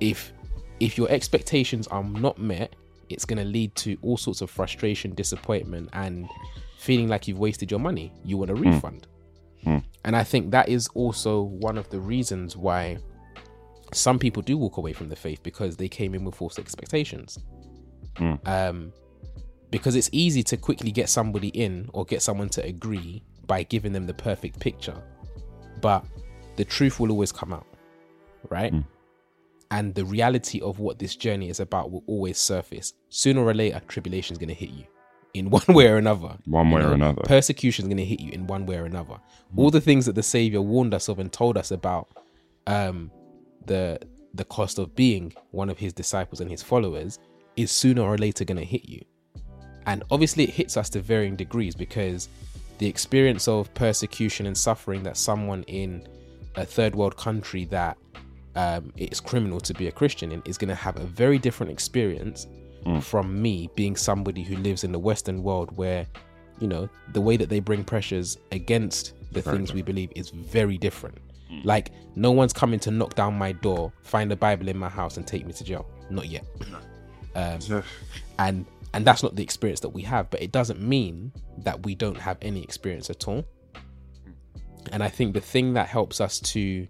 if 0.00 0.32
if 0.80 0.96
your 0.96 1.08
expectations 1.10 1.86
are 1.88 2.04
not 2.04 2.38
met 2.38 2.76
it's 3.08 3.24
going 3.24 3.38
to 3.38 3.44
lead 3.44 3.74
to 3.74 3.96
all 4.02 4.18
sorts 4.18 4.42
of 4.42 4.50
frustration 4.50 5.14
disappointment 5.14 5.88
and 5.94 6.28
feeling 6.76 7.08
like 7.08 7.26
you've 7.26 7.38
wasted 7.38 7.70
your 7.70 7.80
money. 7.80 8.12
You 8.22 8.36
want 8.36 8.50
a 8.50 8.54
refund 8.54 9.06
and 10.04 10.16
i 10.16 10.24
think 10.24 10.50
that 10.50 10.68
is 10.68 10.88
also 10.94 11.42
one 11.42 11.76
of 11.76 11.88
the 11.90 12.00
reasons 12.00 12.56
why 12.56 12.96
some 13.92 14.18
people 14.18 14.42
do 14.42 14.56
walk 14.58 14.76
away 14.76 14.92
from 14.92 15.08
the 15.08 15.16
faith 15.16 15.42
because 15.42 15.76
they 15.76 15.88
came 15.88 16.14
in 16.14 16.24
with 16.24 16.34
false 16.34 16.58
expectations. 16.58 17.38
Um 18.46 18.92
because 19.70 19.96
it's 19.96 20.08
easy 20.12 20.42
to 20.42 20.56
quickly 20.56 20.90
get 20.90 21.08
somebody 21.10 21.48
in 21.48 21.90
or 21.92 22.04
get 22.04 22.22
someone 22.22 22.48
to 22.48 22.64
agree 22.64 23.22
by 23.46 23.62
giving 23.64 23.92
them 23.92 24.06
the 24.06 24.14
perfect 24.14 24.58
picture 24.60 24.96
but 25.80 26.04
the 26.56 26.64
truth 26.64 26.98
will 26.98 27.10
always 27.10 27.32
come 27.32 27.52
out 27.52 27.66
right? 28.50 28.72
And 29.70 29.94
the 29.94 30.04
reality 30.04 30.60
of 30.60 30.78
what 30.78 30.98
this 30.98 31.16
journey 31.16 31.50
is 31.50 31.60
about 31.60 31.90
will 31.90 32.02
always 32.06 32.38
surface. 32.38 32.94
Sooner 33.10 33.42
or 33.44 33.52
later 33.52 33.80
tribulation 33.88 34.32
is 34.32 34.38
going 34.38 34.48
to 34.48 34.54
hit 34.54 34.70
you 34.70 34.84
in 35.38 35.50
one 35.58 35.64
way 35.68 35.88
or 35.88 35.96
another. 35.96 36.36
One 36.46 36.68
you 36.68 36.76
way 36.76 36.82
or 36.82 36.92
another. 36.92 37.22
persecution 37.22 37.84
is 37.84 37.88
going 37.88 37.98
to 37.98 38.04
hit 38.04 38.20
you 38.20 38.32
in 38.32 38.46
one 38.46 38.66
way 38.66 38.76
or 38.76 38.84
another. 38.84 39.16
All 39.56 39.70
the 39.70 39.80
things 39.80 40.06
that 40.06 40.14
the 40.14 40.22
savior 40.22 40.60
warned 40.60 40.94
us 40.94 41.08
of 41.08 41.18
and 41.18 41.32
told 41.32 41.56
us 41.56 41.70
about 41.70 42.08
um 42.66 43.10
the 43.66 43.98
the 44.34 44.44
cost 44.44 44.78
of 44.78 44.94
being 44.94 45.32
one 45.50 45.70
of 45.70 45.78
his 45.78 45.92
disciples 45.92 46.40
and 46.40 46.50
his 46.50 46.62
followers 46.62 47.18
is 47.56 47.70
sooner 47.72 48.02
or 48.02 48.16
later 48.18 48.44
going 48.44 48.58
to 48.58 48.64
hit 48.64 48.88
you. 48.88 49.02
And 49.86 50.04
obviously 50.10 50.44
it 50.44 50.50
hits 50.50 50.76
us 50.76 50.90
to 50.90 51.00
varying 51.00 51.34
degrees 51.34 51.74
because 51.74 52.28
the 52.78 52.86
experience 52.86 53.48
of 53.48 53.72
persecution 53.74 54.46
and 54.46 54.56
suffering 54.56 55.02
that 55.02 55.16
someone 55.16 55.62
in 55.64 56.06
a 56.56 56.64
third 56.64 56.94
world 56.94 57.16
country 57.16 57.64
that 57.66 57.96
um, 58.54 58.92
it's 58.96 59.20
criminal 59.20 59.60
to 59.60 59.74
be 59.74 59.88
a 59.88 59.92
Christian 59.92 60.32
in 60.32 60.42
is 60.44 60.58
going 60.58 60.68
to 60.68 60.74
have 60.74 60.96
a 60.96 61.04
very 61.04 61.38
different 61.38 61.72
experience 61.72 62.46
Mm. 62.86 63.02
from 63.02 63.42
me 63.42 63.68
being 63.74 63.96
somebody 63.96 64.42
who 64.42 64.56
lives 64.56 64.84
in 64.84 64.92
the 64.92 64.98
Western 64.98 65.42
world 65.42 65.76
where, 65.76 66.06
you 66.60 66.68
know, 66.68 66.88
the 67.12 67.20
way 67.20 67.36
that 67.36 67.48
they 67.48 67.60
bring 67.60 67.84
pressures 67.84 68.38
against 68.52 69.14
the 69.32 69.40
Very 69.40 69.56
things 69.56 69.74
we 69.74 69.82
believe 69.82 70.12
is 70.14 70.30
very 70.30 70.78
different. 70.78 71.18
Mm. 71.52 71.64
Like, 71.64 71.90
no 72.14 72.30
one's 72.30 72.52
coming 72.52 72.78
to 72.80 72.90
knock 72.90 73.14
down 73.14 73.34
my 73.34 73.52
door, 73.52 73.92
find 74.02 74.30
a 74.32 74.36
Bible 74.36 74.68
in 74.68 74.78
my 74.78 74.88
house, 74.88 75.16
and 75.16 75.26
take 75.26 75.44
me 75.44 75.52
to 75.54 75.64
jail. 75.64 75.86
Not 76.08 76.28
yet. 76.28 76.44
Yeah. 77.34 77.58
Um, 77.68 77.82
and 78.38 78.66
and 78.94 79.04
that's 79.04 79.22
not 79.22 79.36
the 79.36 79.42
experience 79.42 79.80
that 79.80 79.90
we 79.90 80.02
have, 80.02 80.30
but 80.30 80.40
it 80.40 80.50
doesn't 80.50 80.80
mean 80.80 81.32
that 81.58 81.84
we 81.84 81.94
don't 81.94 82.18
have 82.18 82.38
any 82.42 82.62
experience 82.62 83.10
at 83.10 83.28
all. 83.28 83.44
Mm. 83.74 84.32
And 84.92 85.02
I 85.02 85.08
think 85.08 85.34
the 85.34 85.40
thing 85.40 85.74
that 85.74 85.88
helps 85.88 86.20
us 86.20 86.40
to 86.40 86.86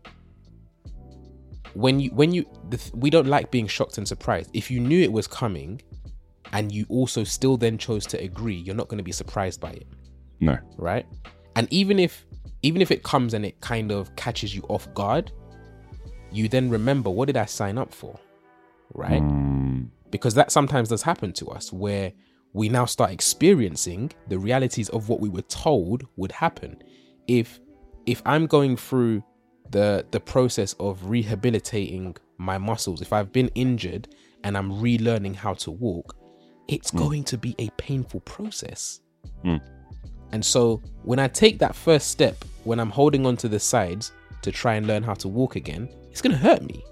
when 1.74 2.00
you 2.00 2.10
when 2.10 2.32
you 2.32 2.44
the, 2.70 2.76
th- 2.76 2.94
we 2.94 3.10
don't 3.10 3.26
like 3.26 3.50
being 3.50 3.66
shocked 3.66 3.98
and 3.98 4.06
surprised. 4.06 4.50
If 4.52 4.70
you 4.70 4.80
knew 4.80 5.02
it 5.02 5.12
was 5.12 5.26
coming 5.26 5.80
and 6.52 6.72
you 6.72 6.86
also 6.88 7.24
still 7.24 7.56
then 7.56 7.78
chose 7.78 8.06
to 8.06 8.20
agree, 8.22 8.56
you're 8.56 8.74
not 8.74 8.88
going 8.88 8.98
to 8.98 9.04
be 9.04 9.12
surprised 9.12 9.60
by 9.60 9.70
it. 9.70 9.86
No. 10.40 10.56
right? 10.76 11.06
And 11.56 11.66
even 11.72 11.98
if 11.98 12.24
even 12.62 12.80
if 12.82 12.90
it 12.90 13.02
comes 13.02 13.34
and 13.34 13.44
it 13.44 13.60
kind 13.60 13.90
of 13.92 14.14
catches 14.16 14.54
you 14.54 14.62
off 14.68 14.92
guard 14.94 15.32
you 16.30 16.48
then 16.48 16.68
remember 16.68 17.10
what 17.10 17.26
did 17.26 17.36
i 17.36 17.44
sign 17.44 17.78
up 17.78 17.92
for? 17.92 18.18
Right? 18.94 19.22
Mm, 19.22 19.88
because 20.10 20.34
that 20.34 20.50
sometimes 20.50 20.88
does 20.88 21.02
happen 21.02 21.32
to 21.34 21.46
us 21.48 21.72
where 21.72 22.12
we 22.52 22.68
now 22.68 22.86
start 22.86 23.10
experiencing 23.10 24.10
the 24.28 24.38
realities 24.38 24.88
of 24.90 25.08
what 25.08 25.20
we 25.20 25.28
were 25.28 25.42
told 25.42 26.06
would 26.16 26.32
happen. 26.32 26.82
If 27.26 27.60
if 28.06 28.22
i'm 28.24 28.46
going 28.46 28.76
through 28.76 29.22
the 29.70 30.06
the 30.10 30.20
process 30.20 30.74
of 30.80 31.04
rehabilitating 31.08 32.16
my 32.38 32.58
muscles 32.58 33.00
if 33.00 33.12
i've 33.12 33.32
been 33.32 33.48
injured 33.54 34.08
and 34.44 34.56
i'm 34.56 34.70
relearning 34.72 35.34
how 35.34 35.54
to 35.54 35.70
walk 35.70 36.16
it's 36.68 36.90
mm. 36.90 36.98
going 36.98 37.24
to 37.24 37.36
be 37.36 37.54
a 37.58 37.68
painful 37.70 38.20
process 38.20 39.00
mm. 39.44 39.60
and 40.32 40.44
so 40.44 40.82
when 41.08 41.18
I 41.18 41.26
take 41.26 41.58
that 41.60 41.74
first 41.74 42.10
step, 42.10 42.44
when 42.64 42.78
I'm 42.78 42.90
holding 42.90 43.24
onto 43.24 43.48
the 43.48 43.58
sides 43.58 44.12
to 44.42 44.52
try 44.52 44.74
and 44.74 44.86
learn 44.86 45.02
how 45.02 45.14
to 45.14 45.26
walk 45.26 45.56
again, 45.56 45.88
it's 46.10 46.20
going 46.20 46.32
to 46.32 46.38
hurt 46.38 46.60
me. 46.62 46.84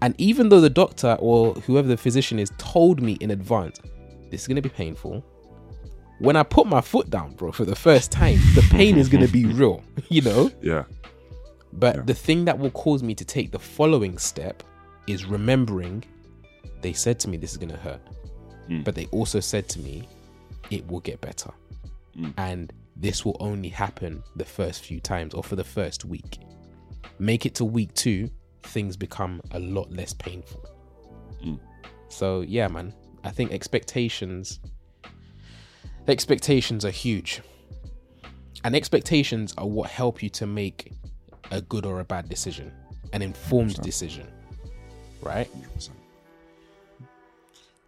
And 0.00 0.14
even 0.16 0.48
though 0.48 0.62
the 0.62 0.70
doctor 0.70 1.18
or 1.20 1.52
whoever 1.52 1.86
the 1.86 1.98
physician 1.98 2.38
is 2.38 2.50
told 2.56 3.02
me 3.02 3.18
in 3.20 3.30
advance, 3.30 3.78
this 4.30 4.40
is 4.40 4.48
going 4.48 4.56
to 4.56 4.62
be 4.62 4.70
painful. 4.70 5.22
When 6.18 6.34
I 6.34 6.44
put 6.44 6.66
my 6.66 6.80
foot 6.80 7.10
down, 7.10 7.34
bro, 7.34 7.52
for 7.52 7.66
the 7.66 7.76
first 7.76 8.10
time, 8.10 8.38
the 8.54 8.66
pain 8.70 8.96
is 8.96 9.10
going 9.10 9.26
to 9.26 9.30
be 9.30 9.44
real, 9.52 9.84
you 10.08 10.22
know? 10.22 10.50
yeah. 10.62 10.84
But 11.72 12.06
the 12.06 12.14
thing 12.14 12.44
that 12.46 12.58
will 12.58 12.70
cause 12.70 13.02
me 13.02 13.14
to 13.14 13.24
take 13.24 13.50
the 13.50 13.58
following 13.58 14.18
step 14.18 14.62
is 15.06 15.24
remembering 15.24 16.04
they 16.80 16.92
said 16.92 17.18
to 17.20 17.28
me 17.28 17.36
this 17.36 17.52
is 17.52 17.56
going 17.56 17.70
to 17.70 17.76
hurt. 17.76 18.00
Hmm. 18.66 18.82
But 18.82 18.94
they 18.94 19.06
also 19.06 19.40
said 19.40 19.68
to 19.70 19.80
me 19.80 20.08
it 20.70 20.86
will 20.86 21.00
get 21.00 21.20
better. 21.20 21.50
Hmm. 22.14 22.30
And 22.36 22.72
this 22.96 23.24
will 23.24 23.36
only 23.40 23.68
happen 23.68 24.22
the 24.36 24.44
first 24.44 24.84
few 24.84 25.00
times 25.00 25.34
or 25.34 25.42
for 25.42 25.56
the 25.56 25.64
first 25.64 26.04
week. 26.04 26.38
Make 27.18 27.46
it 27.46 27.54
to 27.56 27.64
week 27.64 27.92
2, 27.94 28.28
things 28.62 28.96
become 28.96 29.40
a 29.52 29.58
lot 29.58 29.90
less 29.92 30.12
painful. 30.12 30.64
Hmm. 31.42 31.54
So, 32.08 32.40
yeah, 32.40 32.68
man, 32.68 32.94
I 33.24 33.30
think 33.30 33.52
expectations 33.52 34.60
expectations 36.06 36.84
are 36.84 36.90
huge. 36.90 37.42
And 38.64 38.74
expectations 38.74 39.54
are 39.58 39.66
what 39.66 39.90
help 39.90 40.22
you 40.22 40.30
to 40.30 40.46
make 40.46 40.92
a 41.50 41.60
good 41.60 41.86
or 41.86 42.00
a 42.00 42.04
bad 42.04 42.28
decision, 42.28 42.72
an 43.12 43.22
informed 43.22 43.76
decision, 43.82 44.26
right? 45.22 45.48
100%. 45.76 45.90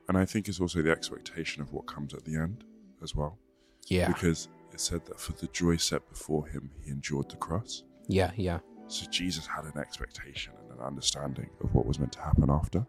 And 0.09 0.19
I 0.19 0.25
think 0.25 0.49
it's 0.49 0.61
also 0.61 0.83
the 0.83 0.91
expectation 0.91 1.63
of 1.63 1.73
what 1.73 1.87
comes 1.87 2.15
at 2.15 2.25
the 2.25 2.37
end 2.37 2.65
as 3.03 3.15
well. 3.15 3.39
Yeah, 3.87 4.09
Because 4.09 4.49
it 4.73 4.81
said 4.81 5.05
that 5.07 5.21
for 5.21 5.33
the 5.33 5.47
joy 5.49 5.77
set 5.77 6.09
before 6.09 6.47
him, 6.47 6.71
he 6.85 6.91
endured 6.91 7.29
the 7.31 7.37
cross. 7.37 7.85
yeah, 8.09 8.33
yeah, 8.37 8.59
So 8.89 9.07
Jesus 9.11 9.47
had 9.47 9.65
an 9.67 9.79
expectation 9.79 10.53
and 10.63 10.79
an 10.79 10.85
understanding 10.85 11.49
of 11.63 11.73
what 11.75 11.87
was 11.87 11.99
meant 11.99 12.13
to 12.13 12.21
happen 12.21 12.51
after, 12.51 12.85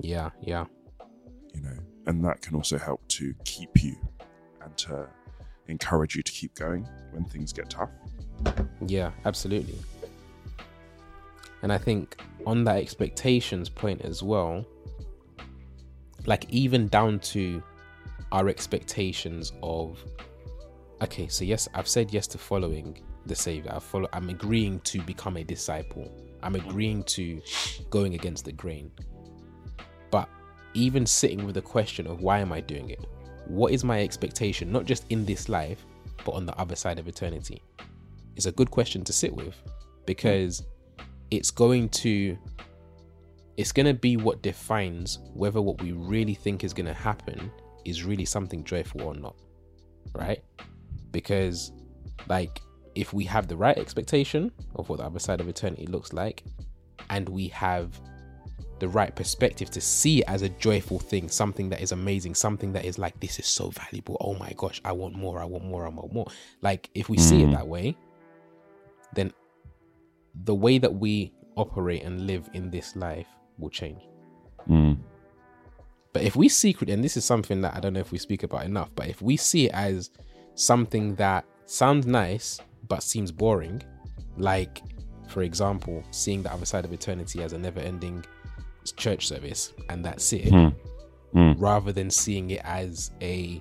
yeah, 0.00 0.30
yeah, 0.42 0.64
you 1.54 1.60
know, 1.60 1.78
and 2.06 2.24
that 2.24 2.40
can 2.42 2.56
also 2.56 2.76
help 2.78 3.06
to 3.08 3.32
keep 3.44 3.82
you 3.82 3.94
and 4.62 4.76
to 4.78 5.06
encourage 5.68 6.16
you 6.16 6.22
to 6.22 6.32
keep 6.32 6.54
going 6.56 6.88
when 7.12 7.24
things 7.24 7.52
get 7.52 7.70
tough. 7.70 7.90
yeah, 8.86 9.12
absolutely. 9.24 9.78
And 11.64 11.72
I 11.72 11.78
think 11.78 12.20
on 12.46 12.62
that 12.64 12.76
expectations 12.76 13.70
point 13.70 14.02
as 14.02 14.22
well, 14.22 14.66
like 16.26 16.44
even 16.50 16.88
down 16.88 17.20
to 17.20 17.62
our 18.32 18.50
expectations 18.50 19.50
of 19.62 19.98
okay, 21.00 21.26
so 21.26 21.42
yes, 21.42 21.66
I've 21.72 21.88
said 21.88 22.12
yes 22.12 22.26
to 22.28 22.38
following 22.38 23.02
the 23.24 23.34
Savior. 23.34 23.72
I 23.74 23.78
follow 23.78 24.10
I'm 24.12 24.28
agreeing 24.28 24.80
to 24.80 25.00
become 25.04 25.38
a 25.38 25.42
disciple. 25.42 26.12
I'm 26.42 26.54
agreeing 26.54 27.02
to 27.04 27.40
going 27.88 28.12
against 28.12 28.44
the 28.44 28.52
grain. 28.52 28.90
But 30.10 30.28
even 30.74 31.06
sitting 31.06 31.46
with 31.46 31.54
the 31.54 31.62
question 31.62 32.06
of 32.06 32.20
why 32.20 32.40
am 32.40 32.52
I 32.52 32.60
doing 32.60 32.90
it? 32.90 33.06
What 33.46 33.72
is 33.72 33.84
my 33.84 34.02
expectation, 34.02 34.70
not 34.70 34.84
just 34.84 35.06
in 35.08 35.24
this 35.24 35.48
life, 35.48 35.86
but 36.26 36.32
on 36.32 36.44
the 36.44 36.54
other 36.58 36.76
side 36.76 36.98
of 36.98 37.08
eternity? 37.08 37.62
It's 38.36 38.44
a 38.44 38.52
good 38.52 38.70
question 38.70 39.02
to 39.04 39.14
sit 39.14 39.34
with 39.34 39.54
because 40.04 40.62
it's 41.36 41.50
going 41.50 41.88
to 41.88 42.36
it's 43.56 43.70
going 43.70 43.86
to 43.86 43.94
be 43.94 44.16
what 44.16 44.42
defines 44.42 45.20
whether 45.32 45.62
what 45.62 45.80
we 45.80 45.92
really 45.92 46.34
think 46.34 46.64
is 46.64 46.72
going 46.72 46.86
to 46.86 46.94
happen 46.94 47.50
is 47.84 48.04
really 48.04 48.24
something 48.24 48.64
joyful 48.64 49.02
or 49.02 49.14
not 49.14 49.36
right? 50.14 50.42
Because 51.10 51.72
like 52.28 52.60
if 52.94 53.12
we 53.12 53.24
have 53.24 53.48
the 53.48 53.56
right 53.56 53.76
expectation 53.76 54.50
of 54.76 54.88
what 54.88 54.98
the 54.98 55.04
other 55.04 55.18
side 55.18 55.40
of 55.40 55.48
eternity 55.48 55.86
looks 55.86 56.12
like 56.12 56.44
and 57.10 57.28
we 57.28 57.48
have 57.48 58.00
the 58.78 58.88
right 58.88 59.14
perspective 59.14 59.70
to 59.70 59.80
see 59.80 60.20
it 60.20 60.24
as 60.28 60.42
a 60.42 60.48
joyful 60.48 60.98
thing 60.98 61.28
something 61.28 61.68
that 61.68 61.80
is 61.80 61.92
amazing 61.92 62.34
something 62.34 62.72
that 62.72 62.84
is 62.84 62.98
like 62.98 63.18
this 63.20 63.38
is 63.38 63.46
so 63.46 63.70
valuable. 63.70 64.16
Oh 64.20 64.34
my 64.34 64.52
gosh 64.56 64.80
i 64.84 64.92
want 64.92 65.14
more 65.14 65.40
i 65.40 65.44
want 65.44 65.64
more 65.64 65.86
i 65.86 65.88
want 65.88 66.12
more. 66.12 66.26
Like 66.62 66.90
if 66.94 67.08
we 67.08 67.18
see 67.18 67.42
it 67.42 67.48
mm. 67.48 67.52
that 67.52 67.66
way 67.66 67.96
then 69.12 69.32
the 70.42 70.54
way 70.54 70.78
that 70.78 70.92
we 70.94 71.32
operate 71.56 72.02
and 72.02 72.26
live 72.26 72.48
in 72.54 72.70
this 72.70 72.96
life 72.96 73.28
will 73.58 73.70
change 73.70 74.00
Mm. 74.68 74.96
but 76.12 76.22
if 76.22 76.34
we 76.36 76.48
secret, 76.48 76.88
and 76.90 77.04
this 77.04 77.16
is 77.16 77.24
something 77.24 77.60
that 77.60 77.74
I 77.76 77.80
don't 77.80 77.92
know 77.92 78.00
if 78.00 78.10
we 78.12 78.18
speak 78.18 78.42
about 78.44 78.64
enough, 78.64 78.90
but 78.96 79.08
if 79.08 79.20
we 79.20 79.36
see 79.36 79.66
it 79.66 79.72
as 79.74 80.10
something 80.54 81.14
that 81.16 81.44
sounds 81.66 82.06
nice 82.06 82.60
but 82.88 83.02
seems 83.02 83.30
boring, 83.30 83.82
like, 84.38 84.80
for 85.28 85.42
example, 85.42 86.02
seeing 86.10 86.42
the 86.42 86.52
other 86.52 86.64
side 86.66 86.84
of 86.84 86.92
eternity 86.92 87.42
as 87.42 87.52
a 87.52 87.58
never 87.58 87.80
ending 87.80 88.24
church 88.96 89.26
service 89.28 89.72
and 89.90 90.04
that's 90.04 90.32
it, 90.32 90.46
Mm. 90.52 90.74
Mm. 91.34 91.54
rather 91.58 91.92
than 91.92 92.10
seeing 92.10 92.50
it 92.50 92.60
as 92.64 93.10
a, 93.20 93.60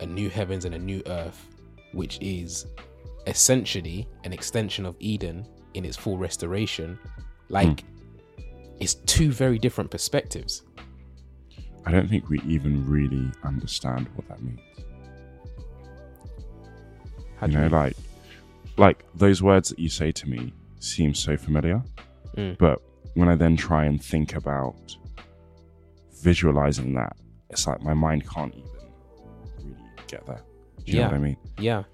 a 0.00 0.06
new 0.06 0.28
heavens 0.28 0.64
and 0.66 0.74
a 0.74 0.78
new 0.78 1.02
earth, 1.06 1.46
which 1.92 2.18
is 2.20 2.66
essentially 3.26 4.06
an 4.24 4.32
extension 4.32 4.84
of 4.84 4.96
Eden 5.00 5.46
in 5.74 5.84
its 5.84 5.96
full 5.96 6.16
restoration, 6.18 6.98
like, 7.48 7.84
it's 8.80 8.94
two 8.94 9.30
very 9.32 9.58
different 9.58 9.90
perspectives. 9.90 10.62
I 11.84 11.90
don't 11.92 12.08
think 12.08 12.28
we 12.30 12.40
even 12.42 12.88
really 12.88 13.30
understand 13.44 14.08
what 14.14 14.26
that 14.28 14.42
means. 14.42 14.60
How 17.36 17.46
you 17.46 17.52
know, 17.54 17.64
you- 17.64 17.68
like 17.70 17.96
like 18.76 19.04
those 19.14 19.40
words 19.40 19.68
that 19.68 19.78
you 19.78 19.88
say 19.88 20.10
to 20.10 20.28
me 20.28 20.52
seem 20.80 21.14
so 21.14 21.36
familiar, 21.36 21.80
Mm. 22.36 22.58
but 22.58 22.82
when 23.14 23.28
I 23.28 23.36
then 23.36 23.56
try 23.56 23.84
and 23.84 24.02
think 24.02 24.34
about 24.34 24.96
visualizing 26.22 26.94
that, 26.94 27.16
it's 27.50 27.66
like 27.68 27.80
my 27.82 27.94
mind 27.94 28.28
can't 28.28 28.52
even 28.52 28.68
really 29.58 29.76
get 30.08 30.26
there. 30.26 30.42
Do 30.84 30.90
you 30.92 30.98
Yeah. 30.98 31.04
know 31.04 31.10
what 31.12 31.16
I 31.16 31.18
mean? 31.20 31.36
Yeah, 31.58 31.84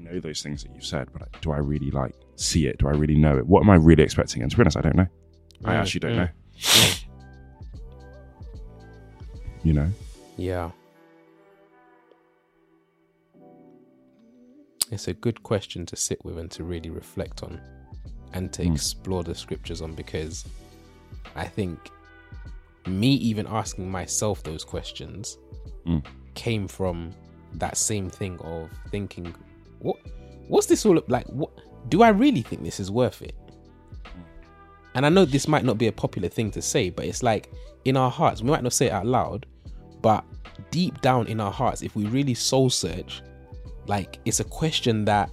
know 0.00 0.20
those 0.20 0.42
things 0.42 0.62
that 0.62 0.72
you've 0.74 0.84
said, 0.84 1.08
but 1.12 1.22
like, 1.22 1.40
do 1.40 1.52
I 1.52 1.58
really 1.58 1.90
like 1.90 2.14
see 2.36 2.66
it? 2.66 2.78
Do 2.78 2.88
I 2.88 2.92
really 2.92 3.16
know 3.16 3.36
it? 3.38 3.46
What 3.46 3.62
am 3.62 3.70
I 3.70 3.76
really 3.76 4.02
expecting? 4.02 4.42
And 4.42 4.50
to 4.50 4.56
be 4.56 4.62
honest, 4.62 4.76
I 4.76 4.80
don't 4.80 4.96
know. 4.96 5.06
I 5.64 5.74
Mm, 5.74 5.78
actually 5.80 6.00
don't 6.00 6.12
mm, 6.12 6.16
know. 6.16 6.28
mm. 6.56 7.04
You 9.62 9.72
know? 9.74 9.90
Yeah. 10.36 10.70
It's 14.90 15.06
a 15.08 15.14
good 15.14 15.42
question 15.42 15.86
to 15.86 15.96
sit 15.96 16.24
with 16.24 16.38
and 16.38 16.50
to 16.52 16.64
really 16.64 16.90
reflect 16.90 17.42
on 17.42 17.60
and 18.32 18.52
to 18.54 18.62
Mm. 18.64 18.72
explore 18.72 19.22
the 19.22 19.34
scriptures 19.34 19.82
on 19.82 19.94
because 19.94 20.44
I 21.36 21.44
think 21.46 21.78
me 22.86 23.12
even 23.14 23.46
asking 23.46 23.90
myself 23.90 24.42
those 24.42 24.64
questions 24.64 25.38
Mm. 25.86 26.04
came 26.34 26.66
from 26.66 27.12
that 27.54 27.76
same 27.76 28.08
thing 28.08 28.38
of 28.40 28.70
thinking, 28.90 29.34
what, 29.80 29.96
what's 30.48 30.66
this 30.66 30.86
all 30.86 31.00
like? 31.08 31.26
What 31.26 31.50
do 31.88 32.02
I 32.02 32.08
really 32.08 32.42
think 32.42 32.62
this 32.62 32.80
is 32.80 32.90
worth 32.90 33.22
it? 33.22 33.34
And 34.94 35.06
I 35.06 35.08
know 35.08 35.24
this 35.24 35.46
might 35.46 35.64
not 35.64 35.78
be 35.78 35.86
a 35.86 35.92
popular 35.92 36.28
thing 36.28 36.50
to 36.52 36.62
say, 36.62 36.90
but 36.90 37.04
it's 37.04 37.22
like 37.22 37.50
in 37.84 37.96
our 37.96 38.10
hearts, 38.10 38.42
we 38.42 38.50
might 38.50 38.62
not 38.62 38.72
say 38.72 38.86
it 38.86 38.92
out 38.92 39.06
loud, 39.06 39.46
but 40.02 40.24
deep 40.70 41.00
down 41.00 41.26
in 41.26 41.40
our 41.40 41.52
hearts, 41.52 41.82
if 41.82 41.94
we 41.94 42.06
really 42.06 42.34
soul 42.34 42.70
search, 42.70 43.22
like 43.86 44.18
it's 44.24 44.40
a 44.40 44.44
question 44.44 45.04
that 45.04 45.30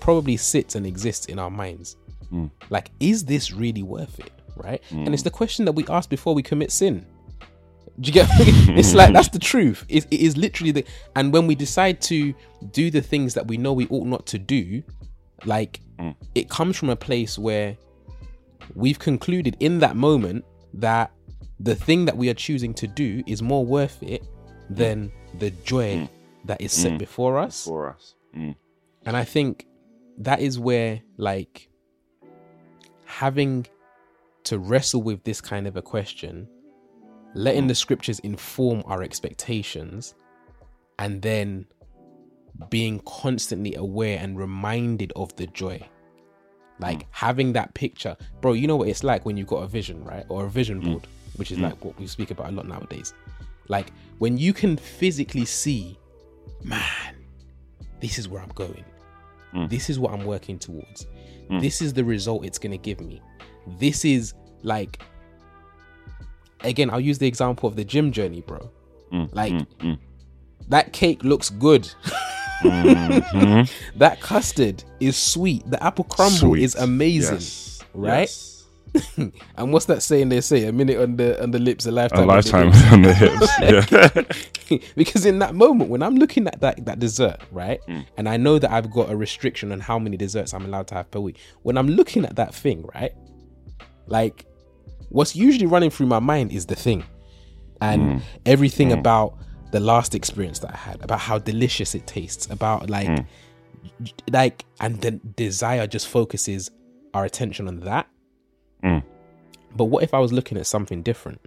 probably 0.00 0.36
sits 0.36 0.74
and 0.74 0.86
exists 0.86 1.26
in 1.26 1.38
our 1.38 1.50
minds. 1.50 1.96
Mm. 2.32 2.50
Like, 2.70 2.90
is 3.00 3.24
this 3.24 3.52
really 3.52 3.82
worth 3.82 4.18
it? 4.18 4.32
Right? 4.56 4.82
And 4.90 5.12
it's 5.12 5.22
the 5.22 5.30
question 5.30 5.64
that 5.66 5.72
we 5.72 5.86
ask 5.88 6.08
before 6.08 6.34
we 6.34 6.42
commit 6.42 6.72
sin. 6.72 7.04
Do 8.00 8.08
you 8.08 8.12
get? 8.12 8.28
it's 8.30 8.94
like 8.94 9.12
that's 9.14 9.28
the 9.28 9.38
truth. 9.38 9.84
It, 9.88 10.06
it 10.10 10.20
is 10.20 10.36
literally 10.36 10.72
the. 10.72 10.84
And 11.14 11.32
when 11.32 11.46
we 11.46 11.54
decide 11.54 12.00
to 12.02 12.34
do 12.70 12.90
the 12.90 13.00
things 13.00 13.34
that 13.34 13.46
we 13.46 13.56
know 13.56 13.72
we 13.72 13.86
ought 13.88 14.06
not 14.06 14.26
to 14.26 14.38
do, 14.38 14.82
like 15.44 15.80
mm. 15.98 16.14
it 16.34 16.50
comes 16.50 16.76
from 16.76 16.90
a 16.90 16.96
place 16.96 17.38
where 17.38 17.76
we've 18.74 18.98
concluded 18.98 19.56
in 19.60 19.78
that 19.78 19.96
moment 19.96 20.44
that 20.74 21.10
the 21.60 21.74
thing 21.74 22.04
that 22.04 22.16
we 22.16 22.28
are 22.28 22.34
choosing 22.34 22.74
to 22.74 22.86
do 22.86 23.22
is 23.26 23.42
more 23.42 23.64
worth 23.64 24.02
it 24.02 24.26
than 24.68 25.10
the 25.38 25.50
joy 25.64 25.96
mm. 25.96 26.08
that 26.44 26.60
is 26.60 26.72
set 26.72 26.92
mm. 26.92 26.98
before 26.98 27.38
us. 27.38 27.64
For 27.64 27.90
us. 27.90 28.14
Mm. 28.36 28.54
And 29.06 29.16
I 29.16 29.24
think 29.24 29.66
that 30.18 30.40
is 30.40 30.58
where, 30.58 31.00
like, 31.16 31.68
having 33.04 33.66
to 34.44 34.58
wrestle 34.58 35.02
with 35.02 35.24
this 35.24 35.40
kind 35.40 35.66
of 35.66 35.76
a 35.76 35.82
question, 35.82 36.48
letting 37.36 37.62
hmm. 37.62 37.68
the 37.68 37.74
scriptures 37.74 38.18
inform 38.20 38.82
our 38.86 39.02
expectations, 39.02 40.14
and 40.98 41.22
then 41.22 41.66
being 42.70 43.00
constantly 43.06 43.74
aware 43.74 44.18
and 44.18 44.38
reminded 44.38 45.12
of 45.14 45.34
the 45.36 45.46
joy. 45.48 45.80
Like 46.78 47.02
hmm. 47.02 47.08
having 47.10 47.52
that 47.54 47.74
picture, 47.74 48.16
bro. 48.40 48.52
You 48.54 48.66
know 48.66 48.76
what 48.76 48.88
it's 48.88 49.04
like 49.04 49.24
when 49.24 49.36
you've 49.36 49.46
got 49.46 49.62
a 49.62 49.66
vision, 49.66 50.04
right? 50.04 50.24
Or 50.28 50.46
a 50.46 50.50
vision 50.50 50.80
hmm. 50.80 50.92
board, 50.92 51.06
which 51.36 51.52
is 51.52 51.58
like 51.58 51.84
what 51.84 51.98
we 51.98 52.06
speak 52.06 52.30
about 52.30 52.48
a 52.48 52.52
lot 52.52 52.66
nowadays. 52.66 53.14
Like 53.68 53.92
when 54.18 54.38
you 54.38 54.52
can 54.52 54.76
physically 54.76 55.44
see, 55.44 55.98
man, 56.62 57.16
this 58.00 58.18
is 58.18 58.28
where 58.28 58.42
I'm 58.42 58.52
going. 58.54 58.84
This 59.68 59.88
is 59.88 59.98
what 59.98 60.12
I'm 60.12 60.26
working 60.26 60.58
towards. 60.58 61.06
This 61.48 61.80
is 61.80 61.94
the 61.94 62.04
result 62.04 62.44
it's 62.44 62.58
going 62.58 62.72
to 62.72 62.78
give 62.78 63.00
me. 63.00 63.22
This 63.78 64.04
is 64.04 64.34
like, 64.62 65.02
again, 66.62 66.90
I'll 66.90 67.00
use 67.00 67.18
the 67.18 67.26
example 67.26 67.68
of 67.68 67.76
the 67.76 67.84
gym 67.84 68.12
journey, 68.12 68.40
bro. 68.40 68.70
Mm, 69.12 69.34
like, 69.34 69.52
mm, 69.52 69.66
mm. 69.80 69.98
that 70.68 70.92
cake 70.92 71.22
looks 71.24 71.50
good. 71.50 71.88
Mm-hmm. 72.62 73.98
that 73.98 74.20
custard 74.22 74.82
is 74.98 75.14
sweet. 75.16 75.68
The 75.70 75.80
apple 75.84 76.04
crumble 76.04 76.38
Sweet. 76.38 76.62
is 76.62 76.74
amazing, 76.74 77.34
Yes. 77.34 77.80
right? 77.92 78.20
Yes. 78.20 78.64
And 79.58 79.72
what's 79.74 79.84
that 79.86 80.02
saying 80.02 80.30
they 80.30 80.40
say? 80.40 80.64
A 80.64 80.72
minute 80.72 80.98
on 80.98 81.16
the 81.16 81.40
on 81.42 81.50
the 81.50 81.58
lips, 81.58 81.84
a 81.84 81.92
lifetime. 81.92 82.20
A 82.20 82.22
on 82.22 82.28
the 82.28 82.34
lifetime 82.34 82.70
lips. 82.70 82.82
on 82.92 83.02
the 83.02 83.12
hips. 83.12 84.40
Yeah. 84.70 84.78
because 84.96 85.26
in 85.26 85.38
that 85.40 85.54
moment 85.54 85.90
when 85.90 86.02
I'm 86.02 86.16
looking 86.16 86.46
at 86.46 86.60
that 86.62 86.82
that 86.86 86.98
dessert, 86.98 87.42
right, 87.52 87.78
Mm. 87.88 88.06
and 88.16 88.26
I 88.26 88.38
know 88.38 88.58
that 88.58 88.70
I've 88.70 88.90
got 88.90 89.10
a 89.10 89.16
restriction 89.16 89.70
on 89.70 89.80
how 89.80 89.98
many 89.98 90.16
desserts 90.16 90.54
I'm 90.54 90.64
allowed 90.64 90.86
to 90.88 90.94
have 90.94 91.10
per 91.10 91.20
week. 91.20 91.36
When 91.62 91.76
I'm 91.76 91.88
looking 91.88 92.24
at 92.24 92.36
that 92.36 92.54
thing, 92.54 92.88
right, 92.94 93.12
like 94.06 94.46
what's 95.08 95.34
usually 95.36 95.66
running 95.66 95.90
through 95.90 96.06
my 96.06 96.18
mind 96.18 96.52
is 96.52 96.66
the 96.66 96.76
thing, 96.76 97.04
and 97.80 98.02
Mm. 98.02 98.20
everything 98.44 98.92
about 98.92 99.38
the 99.72 99.80
last 99.80 100.14
experience 100.14 100.60
that 100.60 100.72
I 100.72 100.76
had, 100.76 101.02
about 101.02 101.20
how 101.20 101.38
delicious 101.38 101.94
it 101.94 102.06
tastes, 102.06 102.46
about 102.50 102.88
like, 102.88 103.08
Mm. 103.08 103.26
like, 104.32 104.64
and 104.80 105.00
the 105.00 105.12
desire 105.12 105.86
just 105.86 106.08
focuses 106.08 106.70
our 107.14 107.24
attention 107.24 107.68
on 107.68 107.80
that. 107.80 108.06
Mm. 108.82 109.02
But 109.76 109.84
what 109.86 110.02
if 110.02 110.14
I 110.14 110.18
was 110.18 110.32
looking 110.32 110.56
at 110.58 110.66
something 110.66 111.02
different? 111.02 111.40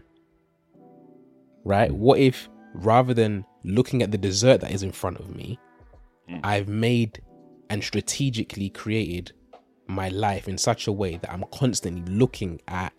Right? 1.63 1.91
What 1.91 2.19
if 2.19 2.49
rather 2.73 3.13
than 3.13 3.45
looking 3.63 4.01
at 4.01 4.11
the 4.11 4.17
dessert 4.17 4.61
that 4.61 4.71
is 4.71 4.83
in 4.83 4.91
front 4.91 5.19
of 5.19 5.35
me, 5.35 5.59
I've 6.43 6.67
made 6.67 7.21
and 7.69 7.83
strategically 7.83 8.69
created 8.69 9.31
my 9.87 10.09
life 10.09 10.47
in 10.47 10.57
such 10.57 10.85
a 10.87 10.91
way 10.91 11.17
that 11.17 11.31
I'm 11.31 11.43
constantly 11.51 12.03
looking 12.13 12.61
at 12.67 12.93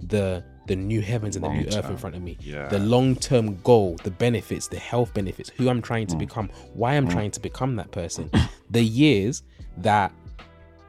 the 0.00 0.44
the 0.66 0.76
new 0.76 1.00
heavens 1.00 1.36
and 1.36 1.44
the 1.44 1.48
new 1.48 1.66
earth 1.68 1.88
in 1.88 1.96
front 1.96 2.16
of 2.16 2.22
me. 2.22 2.36
Yeah. 2.40 2.66
The 2.66 2.80
long-term 2.80 3.60
goal, 3.62 3.96
the 4.02 4.10
benefits, 4.10 4.66
the 4.66 4.80
health 4.80 5.14
benefits, 5.14 5.48
who 5.50 5.68
I'm 5.68 5.80
trying 5.80 6.08
to 6.08 6.16
mm. 6.16 6.18
become, 6.18 6.50
why 6.74 6.94
I'm 6.94 7.06
mm. 7.06 7.12
trying 7.12 7.30
to 7.30 7.40
become 7.40 7.76
that 7.76 7.92
person, 7.92 8.28
the 8.70 8.82
years 8.82 9.44
that 9.76 10.12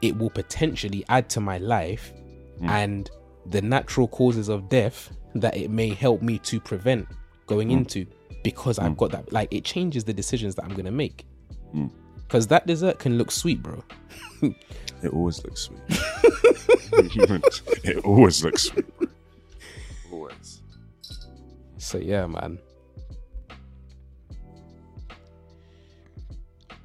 it 0.01 0.17
will 0.17 0.31
potentially 0.31 1.05
add 1.09 1.29
to 1.29 1.39
my 1.39 1.59
life 1.59 2.11
mm. 2.59 2.67
and 2.69 3.11
the 3.45 3.61
natural 3.61 4.07
causes 4.07 4.49
of 4.49 4.67
death 4.67 5.11
that 5.35 5.55
it 5.55 5.69
may 5.69 5.89
help 5.89 6.23
me 6.23 6.39
to 6.39 6.59
prevent 6.59 7.07
going 7.45 7.69
into 7.69 8.05
because 8.43 8.79
I've 8.79 8.97
got 8.97 9.11
that 9.11 9.31
like 9.31 9.53
it 9.53 9.63
changes 9.63 10.03
the 10.03 10.13
decisions 10.13 10.55
that 10.55 10.65
I'm 10.65 10.73
gonna 10.73 10.91
make. 10.91 11.25
Because 12.15 12.47
that 12.47 12.65
dessert 12.65 12.99
can 12.99 13.17
look 13.17 13.31
sweet, 13.31 13.61
bro. 13.61 13.83
It 15.03 15.13
always 15.13 15.43
looks 15.43 15.61
sweet. 15.61 15.79
it 17.84 17.97
always 18.06 18.43
looks 18.43 18.63
sweet. 18.63 18.86
Always. 20.12 20.62
So 21.78 21.97
yeah, 21.97 22.26
man. 22.28 22.60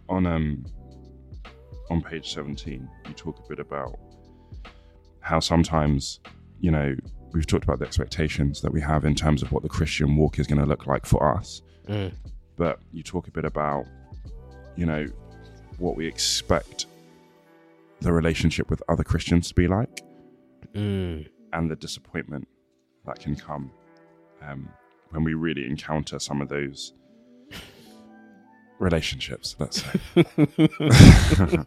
On 0.08 0.26
um 0.26 0.64
on 1.90 2.00
page 2.00 2.32
17, 2.32 2.88
you 3.06 3.14
talk 3.14 3.38
a 3.38 3.48
bit 3.48 3.58
about 3.58 3.98
how 5.20 5.40
sometimes, 5.40 6.20
you 6.60 6.70
know, 6.70 6.94
we've 7.32 7.46
talked 7.46 7.64
about 7.64 7.78
the 7.78 7.86
expectations 7.86 8.60
that 8.62 8.72
we 8.72 8.80
have 8.80 9.04
in 9.04 9.14
terms 9.14 9.42
of 9.42 9.52
what 9.52 9.62
the 9.62 9.68
Christian 9.68 10.16
walk 10.16 10.38
is 10.38 10.46
going 10.46 10.60
to 10.60 10.66
look 10.66 10.86
like 10.86 11.06
for 11.06 11.36
us. 11.36 11.62
Mm. 11.88 12.12
But 12.56 12.80
you 12.92 13.02
talk 13.02 13.28
a 13.28 13.30
bit 13.30 13.44
about, 13.44 13.86
you 14.76 14.86
know, 14.86 15.06
what 15.78 15.96
we 15.96 16.06
expect 16.06 16.86
the 18.02 18.12
relationship 18.12 18.70
with 18.70 18.82
other 18.88 19.04
Christians 19.04 19.48
to 19.48 19.54
be 19.54 19.68
like. 19.68 20.02
Mm. 20.74 21.28
and 21.52 21.70
the 21.70 21.76
disappointment 21.76 22.48
that 23.04 23.20
can 23.20 23.36
come 23.36 23.70
um, 24.40 24.70
when 25.10 25.22
we 25.22 25.34
really 25.34 25.66
encounter 25.66 26.18
some 26.18 26.40
of 26.40 26.48
those 26.48 26.94
relationships. 28.78 29.54
Let's 29.58 29.84
say. 29.84 31.58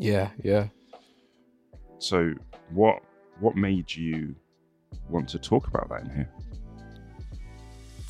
Yeah, 0.00 0.30
yeah. 0.42 0.68
So, 1.98 2.32
what 2.70 3.02
what 3.38 3.54
made 3.54 3.94
you 3.94 4.34
want 5.10 5.28
to 5.28 5.38
talk 5.38 5.68
about 5.68 5.90
that 5.90 6.00
in 6.04 6.10
here? 6.10 6.30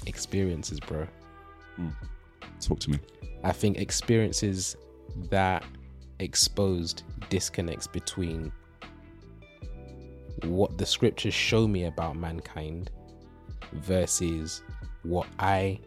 Experiences, 0.07 0.79
bro. 0.79 1.09
Talk 2.61 2.79
to 2.81 2.91
me. 2.91 3.01
I 3.43 3.51
think 3.51 3.79
experiences 3.79 4.77
that 5.31 5.65
exposed 6.19 7.03
disconnects 7.29 7.87
between 7.87 8.53
what 10.45 10.77
the 10.79 10.87
scriptures 10.87 11.35
show 11.35 11.67
me 11.69 11.85
about 11.85 12.17
mankind 12.17 12.91
versus 13.73 14.63
what 15.03 15.27
I 15.39 15.79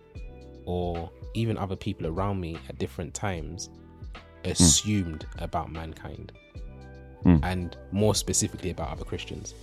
or 0.66 1.12
even 1.34 1.58
other 1.58 1.76
people 1.76 2.08
around 2.08 2.40
me 2.40 2.58
at 2.70 2.78
different 2.78 3.14
times 3.14 3.70
assumed 4.46 5.26
about 5.40 5.72
mankind 5.72 6.32
Hmm. 7.24 7.38
and 7.42 7.78
more 7.94 8.14
specifically 8.16 8.70
about 8.70 8.90
other 8.92 9.06
Christians. 9.06 9.54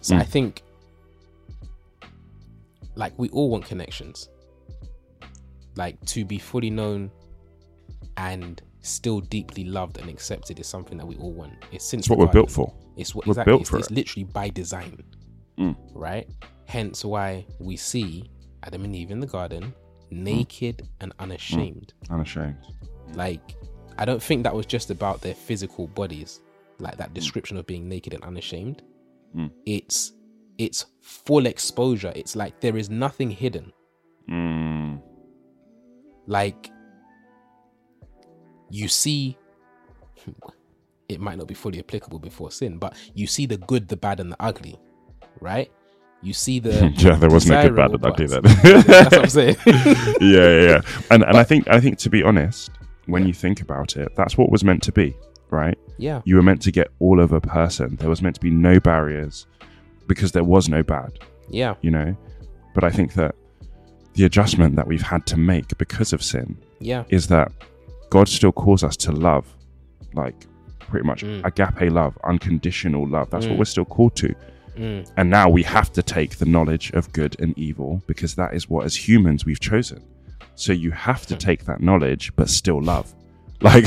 So 0.00 0.16
I 0.16 0.22
think 0.22 0.62
like 2.94 3.12
we 3.18 3.28
all 3.30 3.50
want 3.50 3.64
connections 3.64 4.28
like 5.76 6.02
to 6.06 6.24
be 6.24 6.38
fully 6.38 6.70
known 6.70 7.10
and 8.16 8.62
still 8.82 9.20
deeply 9.20 9.64
loved 9.64 9.98
and 9.98 10.08
accepted 10.08 10.58
is 10.58 10.66
something 10.66 10.96
that 10.98 11.06
we 11.06 11.16
all 11.16 11.32
want. 11.32 11.52
It's 11.72 11.84
since 11.84 12.02
It's 12.06 12.10
what 12.10 12.18
we're 12.18 12.26
built 12.28 12.50
for. 12.50 12.72
It's 12.96 13.14
what 13.14 13.26
We're 13.26 13.32
exactly. 13.32 13.50
built 13.52 13.60
it's, 13.62 13.70
for 13.70 13.78
it's 13.78 13.90
it. 13.90 13.94
literally 13.94 14.24
by 14.24 14.48
design, 14.50 15.02
Mm. 15.58 15.76
right? 15.94 16.28
Hence 16.66 17.04
why 17.04 17.44
we 17.58 17.76
see 17.76 18.30
Adam 18.62 18.84
and 18.84 18.94
Eve 18.96 19.10
in 19.10 19.20
the 19.20 19.26
garden, 19.26 19.72
naked 20.10 20.88
and 21.00 21.12
unashamed. 21.18 21.92
Unashamed. 22.10 22.56
Like, 23.14 23.56
I 23.98 24.04
don't 24.04 24.22
think 24.22 24.44
that 24.44 24.54
was 24.54 24.66
just 24.66 24.90
about 24.90 25.20
their 25.20 25.34
physical 25.34 25.86
bodies, 25.88 26.40
like 26.78 26.94
Mm. 26.94 26.98
that 26.98 27.14
description 27.14 27.56
of 27.58 27.66
being 27.66 27.88
naked 27.88 28.14
and 28.14 28.22
unashamed. 28.24 28.82
Mm. 29.36 29.50
It's 29.66 30.12
it's 30.58 30.84
full 31.00 31.46
exposure. 31.46 32.12
It's 32.14 32.36
like 32.36 32.60
there 32.60 32.76
is 32.76 32.90
nothing 32.90 33.30
hidden. 33.30 33.72
Mm. 34.30 35.00
like 36.26 36.70
you 38.70 38.88
see 38.88 39.36
it 41.08 41.20
might 41.20 41.38
not 41.38 41.46
be 41.48 41.54
fully 41.54 41.78
applicable 41.78 42.18
before 42.18 42.50
sin 42.50 42.78
but 42.78 42.94
you 43.14 43.26
see 43.26 43.46
the 43.46 43.56
good 43.58 43.88
the 43.88 43.96
bad 43.96 44.20
and 44.20 44.32
the 44.32 44.36
ugly 44.40 44.78
right 45.40 45.70
You 46.22 46.32
see 46.34 46.60
the 46.60 46.92
yeah, 46.96 47.14
there 47.16 47.30
wasn't 47.30 47.58
a 47.58 47.68
good, 47.68 47.76
bad, 47.76 47.90
and 47.92 48.04
ugly 48.04 48.26
then. 48.26 48.42
That's 48.86 49.16
what 49.16 49.22
I'm 49.22 49.28
saying. 49.28 49.56
yeah, 49.66 50.48
yeah, 50.48 50.60
yeah. 50.70 50.80
And 51.10 51.22
and 51.24 51.36
I 51.38 51.44
think 51.44 51.66
I 51.68 51.80
think 51.80 51.96
to 52.04 52.10
be 52.10 52.22
honest, 52.22 52.70
when 53.06 53.22
Yeah. 53.22 53.28
you 53.28 53.34
think 53.34 53.62
about 53.62 53.96
it, 53.96 54.08
that's 54.16 54.36
what 54.38 54.50
was 54.50 54.62
meant 54.62 54.82
to 54.88 54.92
be, 54.92 55.16
right? 55.50 55.78
yeah, 55.98 56.20
You 56.26 56.36
were 56.36 56.42
meant 56.42 56.60
to 56.62 56.70
get 56.70 56.88
all 56.98 57.18
of 57.20 57.32
a 57.32 57.40
person. 57.40 57.96
There 57.96 58.10
was 58.10 58.20
meant 58.22 58.34
to 58.36 58.40
be 58.48 58.50
no 58.50 58.78
barriers 58.80 59.46
because 60.06 60.30
there 60.32 60.44
was 60.44 60.68
no 60.68 60.82
bad, 60.82 61.10
yeah, 61.48 61.74
you 61.80 61.90
know. 61.90 62.14
But 62.74 62.84
I 62.84 62.90
think 62.90 63.14
that 63.14 63.34
the 64.12 64.24
adjustment 64.24 64.76
that 64.76 64.86
we've 64.86 65.08
had 65.14 65.24
to 65.32 65.36
make 65.38 65.68
because 65.78 66.12
of 66.12 66.20
sin 66.22 66.48
yeah, 66.80 67.04
is 67.08 67.26
that 67.28 67.50
God 68.10 68.28
still 68.28 68.52
calls 68.52 68.82
us 68.84 68.96
to 68.98 69.12
love, 69.12 69.46
like 70.14 70.46
pretty 70.80 71.06
much 71.06 71.22
Mm. 71.22 71.44
agape 71.44 71.90
love, 71.92 72.18
unconditional 72.24 73.08
love. 73.08 73.30
That's 73.30 73.46
Mm. 73.46 73.50
what 73.50 73.58
we're 73.60 73.64
still 73.76 73.84
called 73.84 74.16
to. 74.16 74.34
mm, 74.76 75.08
And 75.16 75.30
now 75.30 75.48
we 75.48 75.62
have 75.62 75.92
to 75.92 76.02
take 76.02 76.36
the 76.36 76.46
knowledge 76.46 76.90
of 76.92 77.12
good 77.12 77.36
and 77.40 77.56
evil 77.58 78.02
because 78.06 78.34
that 78.36 78.54
is 78.54 78.68
what, 78.68 78.84
as 78.86 78.96
humans, 79.08 79.44
we've 79.44 79.60
chosen. 79.60 80.02
So 80.54 80.72
you 80.72 80.90
have 80.90 81.26
to 81.26 81.36
take 81.36 81.64
that 81.64 81.80
knowledge, 81.80 82.32
but 82.36 82.48
still 82.48 82.80
love. 82.82 83.12
Like 83.62 83.84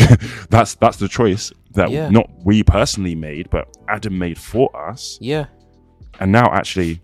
that's 0.49 0.75
that's 0.75 0.97
the 0.97 1.07
choice 1.07 1.51
that 1.73 1.89
Yeah. 1.89 2.09
not 2.09 2.29
we 2.45 2.61
personally 2.63 3.15
made, 3.15 3.49
but 3.49 3.65
Adam 3.87 4.17
made 4.19 4.37
for 4.37 4.69
us. 4.89 5.17
yeah, 5.19 5.45
And 6.19 6.31
now, 6.31 6.47
actually, 6.53 7.01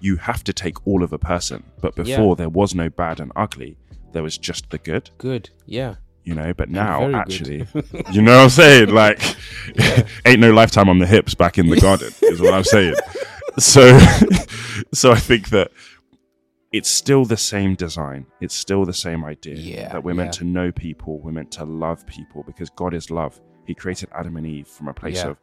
you 0.00 0.14
have 0.16 0.44
to 0.44 0.52
take 0.52 0.86
all 0.86 1.02
of 1.02 1.12
a 1.12 1.18
person. 1.18 1.64
But 1.82 1.92
Yeah. 1.96 2.04
before 2.04 2.36
there 2.36 2.48
was 2.48 2.74
no 2.76 2.88
bad 2.90 3.18
and 3.18 3.32
ugly, 3.34 3.76
there 4.12 4.22
was 4.22 4.38
just 4.38 4.70
the 4.70 4.78
good. 4.78 5.10
good, 5.18 5.50
yeah, 5.66 5.96
You 6.24 6.34
know, 6.34 6.52
but 6.54 6.68
now 6.82 7.00
very 7.00 7.14
actually, 7.14 7.66
you 8.12 8.22
know 8.22 8.36
what 8.36 8.42
I'm 8.44 8.50
saying? 8.50 8.90
Like, 8.94 9.20
ain't 10.26 10.40
no 10.40 10.52
lifetime 10.52 10.88
on 10.88 10.98
the 10.98 11.06
hips 11.06 11.34
back 11.34 11.58
in 11.58 11.68
the 11.68 11.80
garden, 11.80 12.12
is 12.22 12.40
what 12.40 12.52
I'm 12.54 12.64
saying. 12.64 12.94
So, 13.58 13.98
so 14.92 15.10
I 15.12 15.16
think 15.18 15.48
that 15.50 15.70
it's 16.72 16.88
still 16.88 17.24
the 17.24 17.36
same 17.36 17.74
design. 17.74 18.26
It's 18.40 18.54
still 18.54 18.84
the 18.84 18.92
same 18.94 19.24
idea 19.24 19.54
Yeah, 19.56 19.88
that 19.92 20.04
we're 20.04 20.14
meant 20.14 20.34
yeah. 20.34 20.38
to 20.40 20.44
know 20.44 20.70
people. 20.72 21.18
We're 21.20 21.32
meant 21.32 21.50
to 21.52 21.64
love 21.64 22.06
people 22.06 22.44
because 22.46 22.70
God 22.70 22.94
is 22.94 23.10
love. 23.10 23.40
He 23.66 23.74
created 23.74 24.08
Adam 24.14 24.36
and 24.36 24.46
Eve 24.46 24.68
from 24.68 24.88
a 24.88 24.94
place 24.94 25.16
Yeah. 25.16 25.30
of, 25.30 25.36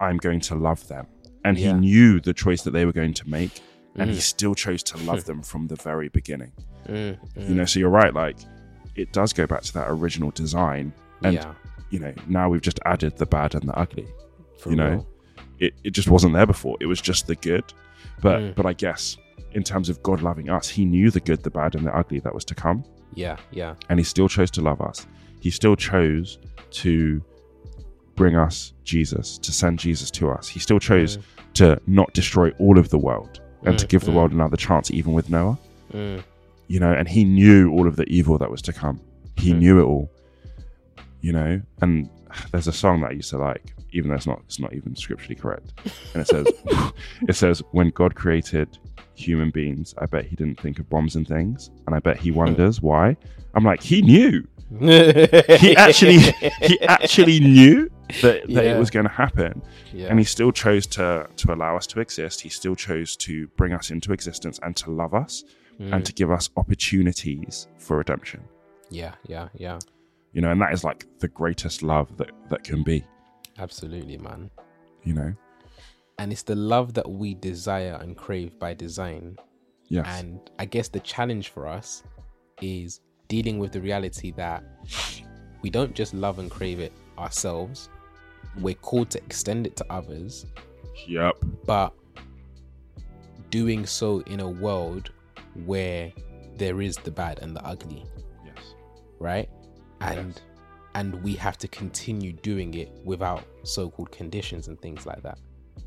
I'm 0.00 0.16
going 0.16 0.40
to 0.40 0.54
love 0.56 0.86
them. 0.88 1.06
And 1.44 1.56
he 1.56 1.72
knew 1.72 2.18
the 2.20 2.32
choice 2.34 2.62
that 2.62 2.72
they 2.72 2.84
were 2.84 2.92
going 2.92 3.14
to 3.14 3.28
make. 3.28 3.60
And 3.94 4.10
he 4.10 4.16
Mm. 4.16 4.20
still 4.20 4.54
chose 4.54 4.82
to 4.84 4.96
love 4.98 5.24
them 5.24 5.42
from 5.42 5.66
the 5.68 5.76
very 5.76 6.08
beginning. 6.08 6.52
mm, 6.88 7.18
mm, 7.36 7.48
You 7.48 7.54
know, 7.54 7.64
so 7.64 7.78
you're 7.80 7.88
right. 7.88 8.12
Like, 8.14 8.38
it 8.98 9.12
does 9.12 9.32
go 9.32 9.46
back 9.46 9.62
to 9.62 9.72
that 9.74 9.86
original 9.88 10.30
design. 10.32 10.92
And 11.22 11.34
yeah, 11.34 11.54
you 11.90 11.98
know, 12.00 12.12
now 12.28 12.48
we've 12.50 12.60
just 12.60 12.80
added 12.84 13.16
the 13.16 13.26
bad 13.26 13.54
and 13.54 13.68
the 13.68 13.76
ugly. 13.78 14.06
for 14.58 14.70
you 14.70 14.76
know. 14.76 15.06
It, 15.60 15.74
it 15.84 15.90
just 15.90 16.08
wasn't 16.08 16.34
there 16.34 16.46
before. 16.46 16.76
It 16.80 16.86
was 16.86 17.00
just 17.00 17.26
the 17.26 17.34
good. 17.36 17.64
But 18.22 18.40
Mm. 18.40 18.54
but 18.54 18.66
I 18.66 18.72
guess 18.74 19.16
in 19.52 19.62
terms 19.62 19.88
of 19.88 20.02
God 20.02 20.20
loving 20.22 20.50
us, 20.50 20.68
he 20.68 20.84
knew 20.84 21.10
the 21.10 21.20
good, 21.20 21.42
the 21.42 21.50
bad, 21.50 21.74
and 21.76 21.84
the 21.86 21.96
ugly 21.96 22.20
that 22.20 22.34
was 22.34 22.44
to 22.46 22.54
come. 22.54 22.84
yeah, 23.14 23.36
yeah, 23.50 23.74
And 23.88 23.98
he 23.98 24.04
still 24.04 24.28
chose 24.28 24.50
to 24.52 24.60
love 24.60 24.80
us. 24.80 25.06
He 25.40 25.50
still 25.50 25.74
chose 25.76 26.38
to 26.82 27.22
bring 28.14 28.36
us 28.36 28.72
Jesus, 28.84 29.38
to 29.38 29.50
send 29.52 29.78
Jesus 29.78 30.10
to 30.12 30.30
us. 30.30 30.46
He 30.48 30.60
still 30.60 30.78
chose 30.78 31.16
Mm. 31.16 31.22
to 31.54 31.80
not 31.86 32.12
destroy 32.12 32.50
all 32.58 32.78
of 32.78 32.90
the 32.90 32.98
world 32.98 33.40
and 33.64 33.78
to 33.78 33.86
Mm, 33.86 33.88
give 33.88 34.02
the 34.04 34.10
mm. 34.12 34.16
world 34.16 34.32
another 34.32 34.56
chance, 34.56 34.90
even 34.90 35.12
with 35.14 35.30
Noah. 35.30 35.58
You 36.68 36.80
know, 36.80 36.92
and 36.92 37.08
he 37.08 37.24
knew 37.24 37.70
all 37.72 37.86
of 37.88 37.96
the 37.96 38.04
evil 38.08 38.38
that 38.38 38.50
was 38.50 38.62
to 38.62 38.72
come. 38.72 39.00
He 39.36 39.52
Mm. 39.52 39.58
knew 39.58 39.80
it 39.80 39.84
all. 39.84 40.10
You 41.20 41.32
know, 41.32 41.60
and 41.82 42.08
there's 42.52 42.68
a 42.68 42.72
song 42.72 43.00
that 43.00 43.08
I 43.10 43.14
used 43.14 43.30
to 43.30 43.38
like, 43.38 43.74
even 43.92 44.10
though 44.10 44.14
it's 44.16 44.26
not 44.26 44.40
it's 44.46 44.60
not 44.60 44.72
even 44.74 44.94
scripturally 44.94 45.34
correct. 45.34 45.72
And 46.14 46.22
it 46.22 46.28
says 46.28 46.46
it 47.28 47.34
says 47.36 47.62
when 47.72 47.90
God 47.90 48.14
created 48.14 48.78
human 49.14 49.50
beings, 49.50 49.94
I 49.98 50.06
bet 50.06 50.26
he 50.26 50.36
didn't 50.36 50.60
think 50.60 50.78
of 50.78 50.88
bombs 50.88 51.16
and 51.16 51.26
things. 51.26 51.70
And 51.86 51.96
I 51.96 51.98
bet 51.98 52.18
he 52.18 52.30
wonders 52.30 52.80
why. 52.82 53.16
I'm 53.54 53.64
like, 53.64 53.82
he 53.82 54.02
knew. 54.02 54.46
He 54.80 55.74
actually 55.76 56.18
he 56.62 56.78
actually 56.82 57.40
knew 57.40 57.90
that, 58.22 58.22
that 58.48 58.48
Yeah. 58.48 58.60
it 58.74 58.78
was 58.78 58.90
gonna 58.90 59.08
happen. 59.08 59.62
yeah, 59.92 60.08
And 60.08 60.18
he 60.18 60.24
still 60.24 60.52
chose 60.52 60.86
to 60.88 61.28
to 61.36 61.52
allow 61.54 61.76
us 61.76 61.86
to 61.88 62.00
exist. 62.00 62.40
He 62.40 62.48
still 62.48 62.74
chose 62.74 63.16
to 63.16 63.46
bring 63.56 63.72
us 63.72 63.90
into 63.90 64.12
existence 64.12 64.58
and 64.62 64.74
to 64.76 64.90
love 64.90 65.14
us 65.14 65.44
mm, 65.80 65.92
and 65.92 66.04
to 66.04 66.12
give 66.12 66.30
us 66.30 66.50
opportunities 66.56 67.68
for 67.78 67.98
redemption. 67.98 68.40
yeah, 68.90 69.14
yeah, 69.26 69.48
yeah, 69.54 69.78
You 70.32 70.40
know, 70.42 70.50
and 70.50 70.60
that 70.60 70.72
is 70.72 70.82
like 70.84 71.06
the 71.18 71.28
greatest 71.28 71.82
love 71.82 72.16
that, 72.16 72.30
that 72.50 72.64
can 72.64 72.82
be, 72.82 73.04
absolutely, 73.58 74.16
man. 74.18 74.50
you 75.04 75.14
know? 75.14 75.32
And 76.18 76.32
it's 76.32 76.42
the 76.42 76.56
love 76.56 76.94
that 76.94 77.08
we 77.08 77.34
desire 77.34 77.96
and 78.02 78.16
crave 78.16 78.58
by 78.58 78.74
design. 78.74 79.36
Yes. 79.88 80.06
And 80.20 80.40
I 80.58 80.64
guess 80.64 80.88
the 80.88 81.00
challenge 81.00 81.50
for 81.50 81.66
us 81.68 82.02
is 82.60 83.00
dealing 83.28 83.58
with 83.58 83.70
the 83.72 83.80
reality 83.80 84.32
that 84.32 84.64
we 85.62 85.70
don't 85.70 85.94
just 85.94 86.14
love 86.14 86.38
and 86.40 86.50
crave 86.50 86.80
it 86.80 86.92
ourselves. 87.18 87.88
We're 88.60 88.74
called 88.74 89.10
to 89.10 89.18
extend 89.18 89.66
it 89.66 89.76
to 89.76 89.86
others, 89.90 90.46
yep. 91.06 91.36
but 91.66 91.92
doing 93.50 93.86
so 93.86 94.20
in 94.20 94.40
a 94.40 94.48
world 94.48 95.10
where 95.64 96.12
there 96.56 96.80
is 96.80 96.96
the 96.96 97.10
bad 97.10 97.38
and 97.40 97.54
the 97.56 97.64
ugly, 97.64 98.04
Yes. 98.44 98.74
right? 99.18 99.48
And 100.00 100.28
Yes. 100.34 100.40
and 100.94 101.22
we 101.22 101.34
have 101.34 101.56
to 101.58 101.68
continue 101.68 102.32
doing 102.32 102.74
it 102.74 102.90
without 103.04 103.44
so-called 103.62 104.10
conditions 104.10 104.66
and 104.68 104.80
things 104.80 105.06
like 105.06 105.22
that. 105.22 105.38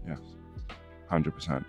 Yes. 0.07 0.19
100%. 1.09 1.65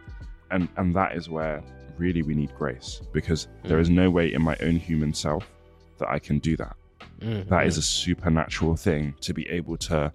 And 0.50 0.68
and 0.76 0.94
that 0.94 1.16
is 1.16 1.28
where 1.28 1.62
really 1.98 2.22
we 2.22 2.34
need 2.34 2.54
grace 2.54 3.02
because 3.12 3.48
there 3.64 3.78
is 3.78 3.90
no 3.90 4.10
way 4.10 4.32
in 4.32 4.42
my 4.42 4.56
own 4.62 4.76
human 4.76 5.12
self 5.12 5.50
that 5.98 6.08
I 6.08 6.18
can 6.18 6.38
do 6.38 6.56
that. 6.56 6.76
Mm, 7.20 7.48
That 7.48 7.66
is 7.66 7.76
a 7.78 7.82
supernatural 7.82 8.76
thing 8.76 9.14
to 9.20 9.34
be 9.34 9.48
able 9.48 9.76
to 9.78 10.12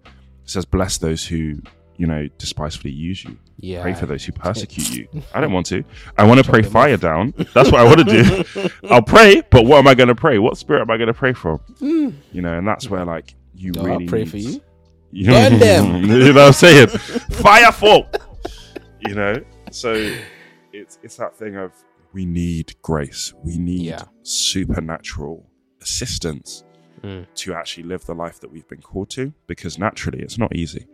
it 0.47 0.51
says 0.51 0.63
bless 0.63 0.97
those 0.97 1.25
who, 1.27 1.61
you 1.97 2.07
know, 2.07 2.25
despisefully 2.37 2.93
use 2.93 3.21
you. 3.25 3.37
yeah. 3.57 3.81
Pray 3.81 3.93
for 3.93 4.05
those 4.05 4.23
who 4.23 4.31
persecute 4.31 4.89
you. 4.95 5.07
I 5.33 5.41
don't 5.41 5.51
want 5.51 5.65
to. 5.65 5.83
I 6.17 6.23
want 6.25 6.41
to 6.41 6.49
pray 6.49 6.61
fire 6.61 6.95
down. 6.95 7.33
That's 7.53 7.69
what 7.69 7.81
I 7.81 7.83
want 7.83 7.99
to 7.99 8.05
do. 8.05 8.69
I'll 8.89 9.01
pray, 9.01 9.41
but 9.51 9.65
what 9.65 9.77
am 9.79 9.87
I 9.87 9.93
going 9.93 10.07
to 10.07 10.15
pray? 10.15 10.39
What 10.39 10.57
spirit 10.57 10.79
am 10.83 10.89
I 10.89 10.95
going 10.95 11.07
to 11.07 11.13
pray 11.13 11.33
from? 11.33 11.59
Mm. 11.81 12.13
You 12.31 12.41
know, 12.43 12.57
and 12.57 12.65
that's 12.65 12.89
where 12.89 13.03
like 13.03 13.35
you 13.55 13.73
No, 13.73 13.83
really 13.83 14.05
I'll 14.05 14.09
pray 14.09 14.23
for 14.23 14.37
you. 14.37 14.61
You 15.11 15.27
Burn 15.31 15.57
them. 15.59 16.03
you 16.03 16.33
know 16.33 16.33
what 16.33 16.47
I'm 16.47 16.53
saying? 16.53 16.87
Fire 16.89 17.71
fall. 17.71 18.07
You 19.07 19.15
know, 19.15 19.35
so 19.71 19.93
it's 20.73 20.99
it's 21.03 21.15
that 21.17 21.35
thing 21.35 21.55
of 21.57 21.71
we 22.13 22.25
need 22.25 22.73
grace. 22.81 23.33
We 23.43 23.57
need 23.57 23.81
Yeah. 23.81 24.03
supernatural 24.23 25.45
assistance 25.81 26.63
Mm, 27.03 27.25
to 27.35 27.53
actually 27.53 27.83
live 27.83 28.05
the 28.05 28.15
life 28.15 28.39
that 28.39 28.51
we've 28.51 28.67
been 28.67 28.81
called 28.81 29.09
to. 29.11 29.31
Because 29.45 29.77
naturally, 29.77 30.19
it's 30.19 30.37
not 30.37 30.55
easy. 30.55 30.85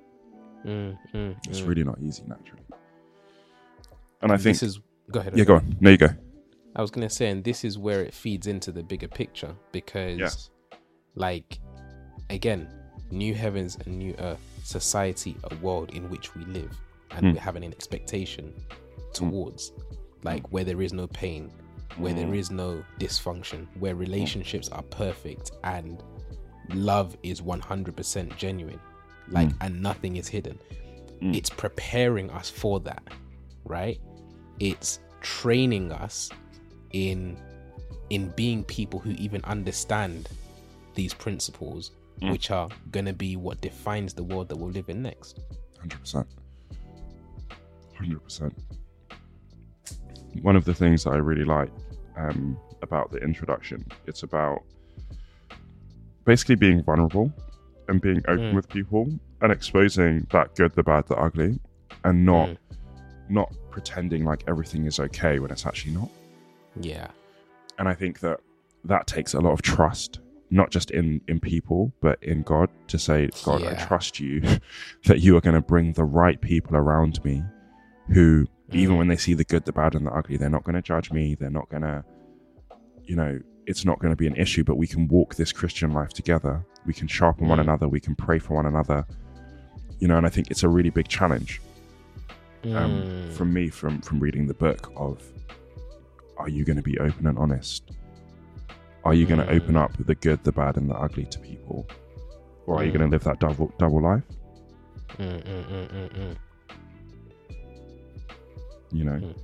mm, 0.65 0.97
mm, 1.13 1.35
It's 1.47 1.61
mm. 1.61 1.67
really 1.67 1.83
not 1.83 1.99
easy 2.01 2.23
naturally. 2.27 2.63
And 4.21 4.31
I 4.31 4.35
think, 4.37 4.55
this 4.59 4.63
is 4.63 4.79
go 5.11 5.19
ahead. 5.19 5.37
yeah, 5.37 5.43
go 5.45 5.55
on. 5.55 5.77
There 5.81 5.91
you 5.91 5.97
go. 5.97 6.09
I 6.75 6.81
was 6.81 6.89
gonna 6.91 7.09
say, 7.09 7.29
and 7.29 7.43
this 7.43 7.63
is 7.63 7.77
where 7.77 8.01
it 8.01 8.13
feeds 8.13 8.47
into 8.47 8.71
the 8.71 8.81
bigger 8.83 9.07
picture 9.07 9.53
because, 9.71 10.17
Yes. 10.19 10.49
like, 11.15 11.59
again, 12.29 12.67
new 13.11 13.33
heavens 13.35 13.77
and 13.85 13.97
new 13.99 14.15
earth, 14.19 14.39
society, 14.63 15.35
a 15.51 15.55
world 15.57 15.91
in 15.93 16.09
which 16.09 16.33
we 16.35 16.43
live, 16.45 16.71
and 17.11 17.19
Hmm. 17.27 17.33
we're 17.33 17.41
having 17.41 17.63
an 17.63 17.71
expectation 17.71 18.53
towards, 19.13 19.71
like, 20.23 20.51
where 20.51 20.63
there 20.63 20.81
is 20.81 20.93
no 20.93 21.05
pain, 21.07 21.51
where 21.97 22.13
there 22.13 22.27
Mm. 22.27 22.37
is 22.37 22.51
no 22.51 22.83
dysfunction, 22.99 23.67
where 23.79 23.95
relationships 23.95 24.69
are 24.69 24.83
perfect 24.83 25.51
and 25.63 26.03
love 26.73 27.15
is 27.23 27.41
100% 27.41 28.35
genuine, 28.37 28.79
like, 29.29 29.49
Mm. 29.49 29.57
and 29.61 29.81
nothing 29.81 30.15
is 30.17 30.27
hidden. 30.27 30.57
Mm. 31.21 31.35
It's 31.35 31.49
preparing 31.49 32.29
us 32.31 32.49
for 32.49 32.79
that, 32.81 33.03
right? 33.65 33.99
It's 34.59 34.99
training 35.21 35.91
us 35.91 36.29
in 36.91 37.37
in 38.09 38.29
being 38.35 38.63
people 38.65 38.99
who 38.99 39.11
even 39.11 39.41
understand 39.45 40.29
these 40.93 41.13
principles 41.15 41.91
Mm. 42.21 42.31
which 42.31 42.51
are 42.51 42.69
going 42.91 43.05
to 43.05 43.13
be 43.13 43.35
what 43.35 43.59
defines 43.61 44.13
the 44.13 44.21
world 44.23 44.49
that 44.49 44.57
we'll 44.57 44.69
live 44.69 44.87
in 44.89 45.01
next 45.01 45.39
Hundred 45.79 45.99
percent. 46.01 46.27
Hundred 47.95 48.23
percent. 48.23 48.53
One 50.41 50.55
of 50.55 50.65
the 50.65 50.73
things 50.75 51.03
that 51.05 51.11
I 51.11 51.17
really 51.17 51.45
like 51.45 51.71
um, 52.17 52.57
about 52.81 53.11
the 53.11 53.17
introduction, 53.17 53.85
it's 54.07 54.23
about 54.23 54.61
basically 56.25 56.55
being 56.55 56.83
vulnerable 56.83 57.31
and 57.87 58.01
being 58.01 58.21
open 58.27 58.51
Mm. 58.51 58.55
with 58.55 58.69
people 58.69 59.07
and 59.41 59.51
exposing 59.51 60.25
that 60.31 60.55
good, 60.55 60.73
the 60.73 60.83
bad, 60.83 61.05
the 61.07 61.15
ugly, 61.17 61.59
and 62.03 62.25
not 62.25 62.49
Mm. 62.49 62.57
not 63.29 63.53
pretending 63.71 64.25
like 64.25 64.43
everything 64.47 64.85
is 64.85 64.99
okay 64.99 65.39
when 65.39 65.49
it's 65.51 65.65
actually 65.65 65.93
not. 65.93 66.09
yeah 66.81 67.07
And 67.79 67.87
I 67.87 67.93
think 67.93 68.19
that 68.19 68.39
that 68.85 69.07
takes 69.07 69.33
a 69.33 69.39
lot 69.39 69.53
of 69.53 69.61
trust, 69.61 70.19
not 70.51 70.69
just 70.71 70.91
in 70.91 71.21
in 71.27 71.39
people, 71.39 71.91
but 72.01 72.21
in 72.21 72.43
God 72.43 72.69
to 72.87 72.99
say, 72.99 73.29
God, 73.43 73.63
I 73.63 73.73
trust 73.75 74.19
you 74.19 74.41
that 75.05 75.19
you 75.21 75.35
are 75.37 75.41
going 75.41 75.55
to 75.55 75.61
bring 75.61 75.93
the 75.93 76.03
right 76.03 76.39
people 76.41 76.75
around 76.75 77.23
me 77.23 77.43
who 78.09 78.45
Even 78.71 78.95
Mm. 78.95 78.97
when 78.99 79.07
they 79.09 79.17
see 79.17 79.33
the 79.33 79.43
good, 79.43 79.65
the 79.65 79.73
bad, 79.73 79.93
and 79.95 80.05
the 80.07 80.11
ugly, 80.11 80.37
they're 80.37 80.49
not 80.49 80.63
going 80.63 80.75
to 80.75 80.81
judge 80.81 81.11
me. 81.11 81.35
They're 81.35 81.49
not 81.49 81.69
going 81.69 81.83
to, 81.83 82.03
you 83.05 83.15
know, 83.15 83.39
it's 83.67 83.85
not 83.85 83.99
going 83.99 84.11
to 84.11 84.15
be 84.17 84.27
an 84.27 84.35
issue. 84.35 84.63
But 84.63 84.77
we 84.77 84.87
can 84.87 85.07
walk 85.07 85.35
this 85.35 85.51
Christian 85.51 85.91
life 85.93 86.09
together. 86.09 86.65
We 86.85 86.93
can 86.93 87.07
sharpen 87.07 87.47
one 87.47 87.59
Mm. 87.59 87.63
another. 87.63 87.87
We 87.87 87.99
can 87.99 88.15
pray 88.15 88.39
for 88.39 88.55
one 88.55 88.65
another. 88.65 89.05
You 89.99 90.07
know, 90.07 90.17
and 90.17 90.25
I 90.25 90.29
think 90.29 90.49
it's 90.51 90.63
a 90.63 90.69
really 90.69 90.89
big 90.89 91.07
challenge 91.07 91.61
um, 92.73 93.03
Mm. 93.03 93.33
from 93.33 93.51
me 93.53 93.67
from 93.69 93.99
from 94.01 94.19
reading 94.21 94.47
the 94.47 94.53
book 94.53 94.91
of 94.95 95.21
are 96.37 96.47
you 96.47 96.63
going 96.63 96.77
to 96.77 96.81
be 96.81 96.97
open 96.97 97.27
and 97.27 97.37
honest 97.37 97.91
are 99.03 99.13
you 99.13 99.25
going 99.25 99.39
to 99.39 99.45
Mm. 99.45 99.55
open 99.61 99.75
up 99.75 99.91
the 100.05 100.15
good 100.15 100.41
the 100.45 100.51
bad 100.53 100.77
and 100.77 100.89
the 100.89 100.95
ugly 100.95 101.25
to 101.25 101.39
people 101.39 101.85
or 102.65 102.77
are 102.79 102.83
you 102.85 102.91
Mm. 102.91 102.97
going 102.99 103.09
to 103.09 103.11
live 103.15 103.23
that 103.25 103.39
double 103.41 103.73
double 103.77 104.01
life 104.01 104.23
you 108.93 109.03
know 109.03 109.19
Mm. 109.19 109.35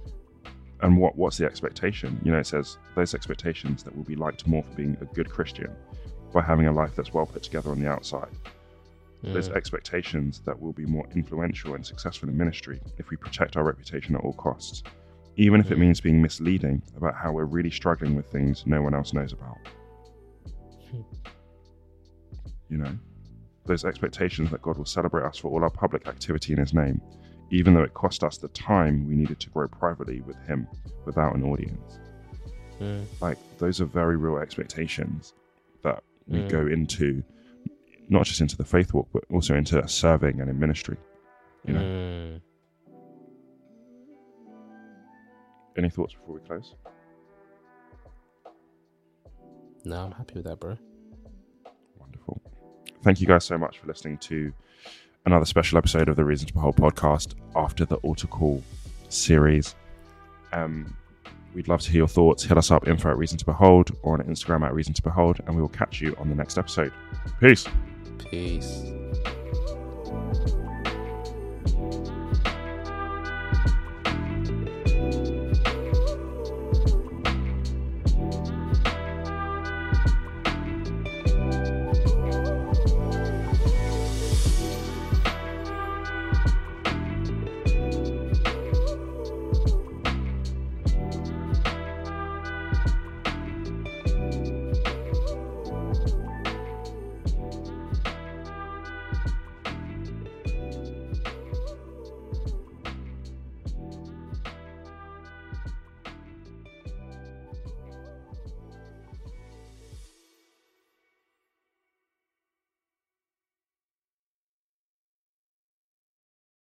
and 0.81 0.97
what 0.97 1.17
what's 1.17 1.37
the 1.37 1.45
expectation 1.45 2.19
you 2.23 2.31
know 2.31 2.37
it 2.39 2.47
says 2.47 2.77
those 2.95 3.13
expectations 3.15 3.83
that 3.83 3.95
will 3.95 4.03
be 4.03 4.15
liked 4.15 4.47
more 4.47 4.63
for 4.63 4.73
being 4.75 4.95
a 5.01 5.05
good 5.17 5.29
christian 5.29 5.69
by 6.33 6.41
having 6.41 6.67
a 6.67 6.71
life 6.71 6.95
that's 6.95 7.13
well 7.13 7.25
put 7.25 7.43
together 7.43 7.71
on 7.71 7.79
the 7.81 7.89
outside 7.89 8.29
those 9.21 9.49
Mm. 9.49 9.55
expectations 9.57 10.41
that 10.45 10.57
will 10.61 10.71
be 10.71 10.85
more 10.85 11.05
influential 11.13 11.73
and 11.75 11.85
successful 11.85 12.29
in 12.29 12.37
ministry 12.37 12.79
if 12.97 13.09
we 13.09 13.17
protect 13.17 13.57
our 13.57 13.65
reputation 13.65 14.15
at 14.15 14.21
all 14.21 14.31
costs, 14.31 14.81
even 15.35 15.59
if 15.59 15.71
it 15.71 15.75
Mm. 15.77 15.81
means 15.81 15.99
being 15.99 16.21
misleading 16.21 16.81
about 16.95 17.15
how 17.15 17.33
we're 17.33 17.43
really 17.43 17.69
struggling 17.69 18.15
with 18.15 18.27
things 18.31 18.65
no 18.65 18.81
one 18.81 18.93
else 18.93 19.11
knows 19.13 19.33
about. 19.33 19.57
Hmm. 20.89 21.01
You 22.69 22.77
know, 22.77 22.97
those 23.65 23.83
expectations 23.83 24.51
that 24.51 24.61
God 24.61 24.77
will 24.77 24.85
celebrate 24.85 25.25
us 25.25 25.37
for 25.37 25.49
all 25.51 25.63
our 25.63 25.69
public 25.69 26.07
activity 26.07 26.53
in 26.53 26.59
His 26.59 26.73
name, 26.73 27.01
even 27.51 27.73
though 27.73 27.83
it 27.83 27.93
cost 27.93 28.23
us 28.23 28.37
the 28.37 28.47
time 28.49 29.07
we 29.07 29.15
needed 29.15 29.39
to 29.39 29.49
grow 29.49 29.67
privately 29.67 30.21
with 30.21 30.37
Him 30.47 30.67
without 31.05 31.35
an 31.35 31.43
audience. 31.43 31.99
Mm. 32.79 33.05
Like, 33.21 33.37
those 33.57 33.81
are 33.81 33.85
very 33.85 34.15
real 34.17 34.37
expectations 34.37 35.33
that 35.83 36.03
we 36.27 36.39
Mm. 36.39 36.49
go 36.49 36.67
into, 36.67 37.23
not 38.07 38.25
just 38.25 38.41
into 38.41 38.55
the 38.55 38.63
faith 38.65 38.93
walk, 38.93 39.07
but 39.11 39.23
also 39.31 39.55
into 39.55 39.85
serving 39.87 40.39
and 40.41 40.49
in 40.49 40.59
ministry. 40.59 40.97
You 41.65 41.73
know, 41.73 41.81
Mm. 41.81 42.41
any 45.77 45.89
thoughts 45.89 46.13
before 46.13 46.35
we 46.35 46.41
close? 46.41 46.75
No, 49.85 50.05
I'm 50.05 50.11
happy 50.11 50.35
with 50.35 50.45
that, 50.45 50.59
bro. 50.59 50.77
Wonderful. 51.97 52.41
Thank 53.01 53.21
you 53.21 53.27
guys 53.27 53.45
so 53.45 53.57
much 53.57 53.79
for 53.79 53.87
listening 53.87 54.17
to 54.19 54.53
another 55.25 55.45
special 55.45 55.77
episode 55.77 56.09
of 56.09 56.15
the 56.15 56.25
Reason 56.25 56.47
to 56.47 56.53
Behold 56.53 56.75
podcast 56.75 57.35
after 57.55 57.85
the 57.85 57.95
Altar 57.97 58.27
Call 58.27 58.63
series. 59.09 59.75
Um, 60.53 60.95
we'd 61.53 61.67
love 61.67 61.81
to 61.81 61.91
hear 61.91 61.99
your 61.99 62.07
thoughts. 62.07 62.43
Hit 62.43 62.57
us 62.57 62.71
up 62.71 62.87
info 62.87 63.09
at 63.09 63.17
Reason 63.17 63.37
to 63.37 63.45
Behold 63.45 63.91
or 64.01 64.13
on 64.19 64.25
Instagram 64.25 64.65
at 64.65 64.73
Reason 64.73 64.93
to 64.93 65.01
Behold, 65.01 65.39
and 65.45 65.55
we 65.55 65.61
will 65.61 65.69
catch 65.69 66.01
you 66.01 66.15
on 66.17 66.29
the 66.29 66.35
next 66.35 66.57
episode. 66.57 66.91
Peace. 67.39 67.65
Peace. 68.29 68.83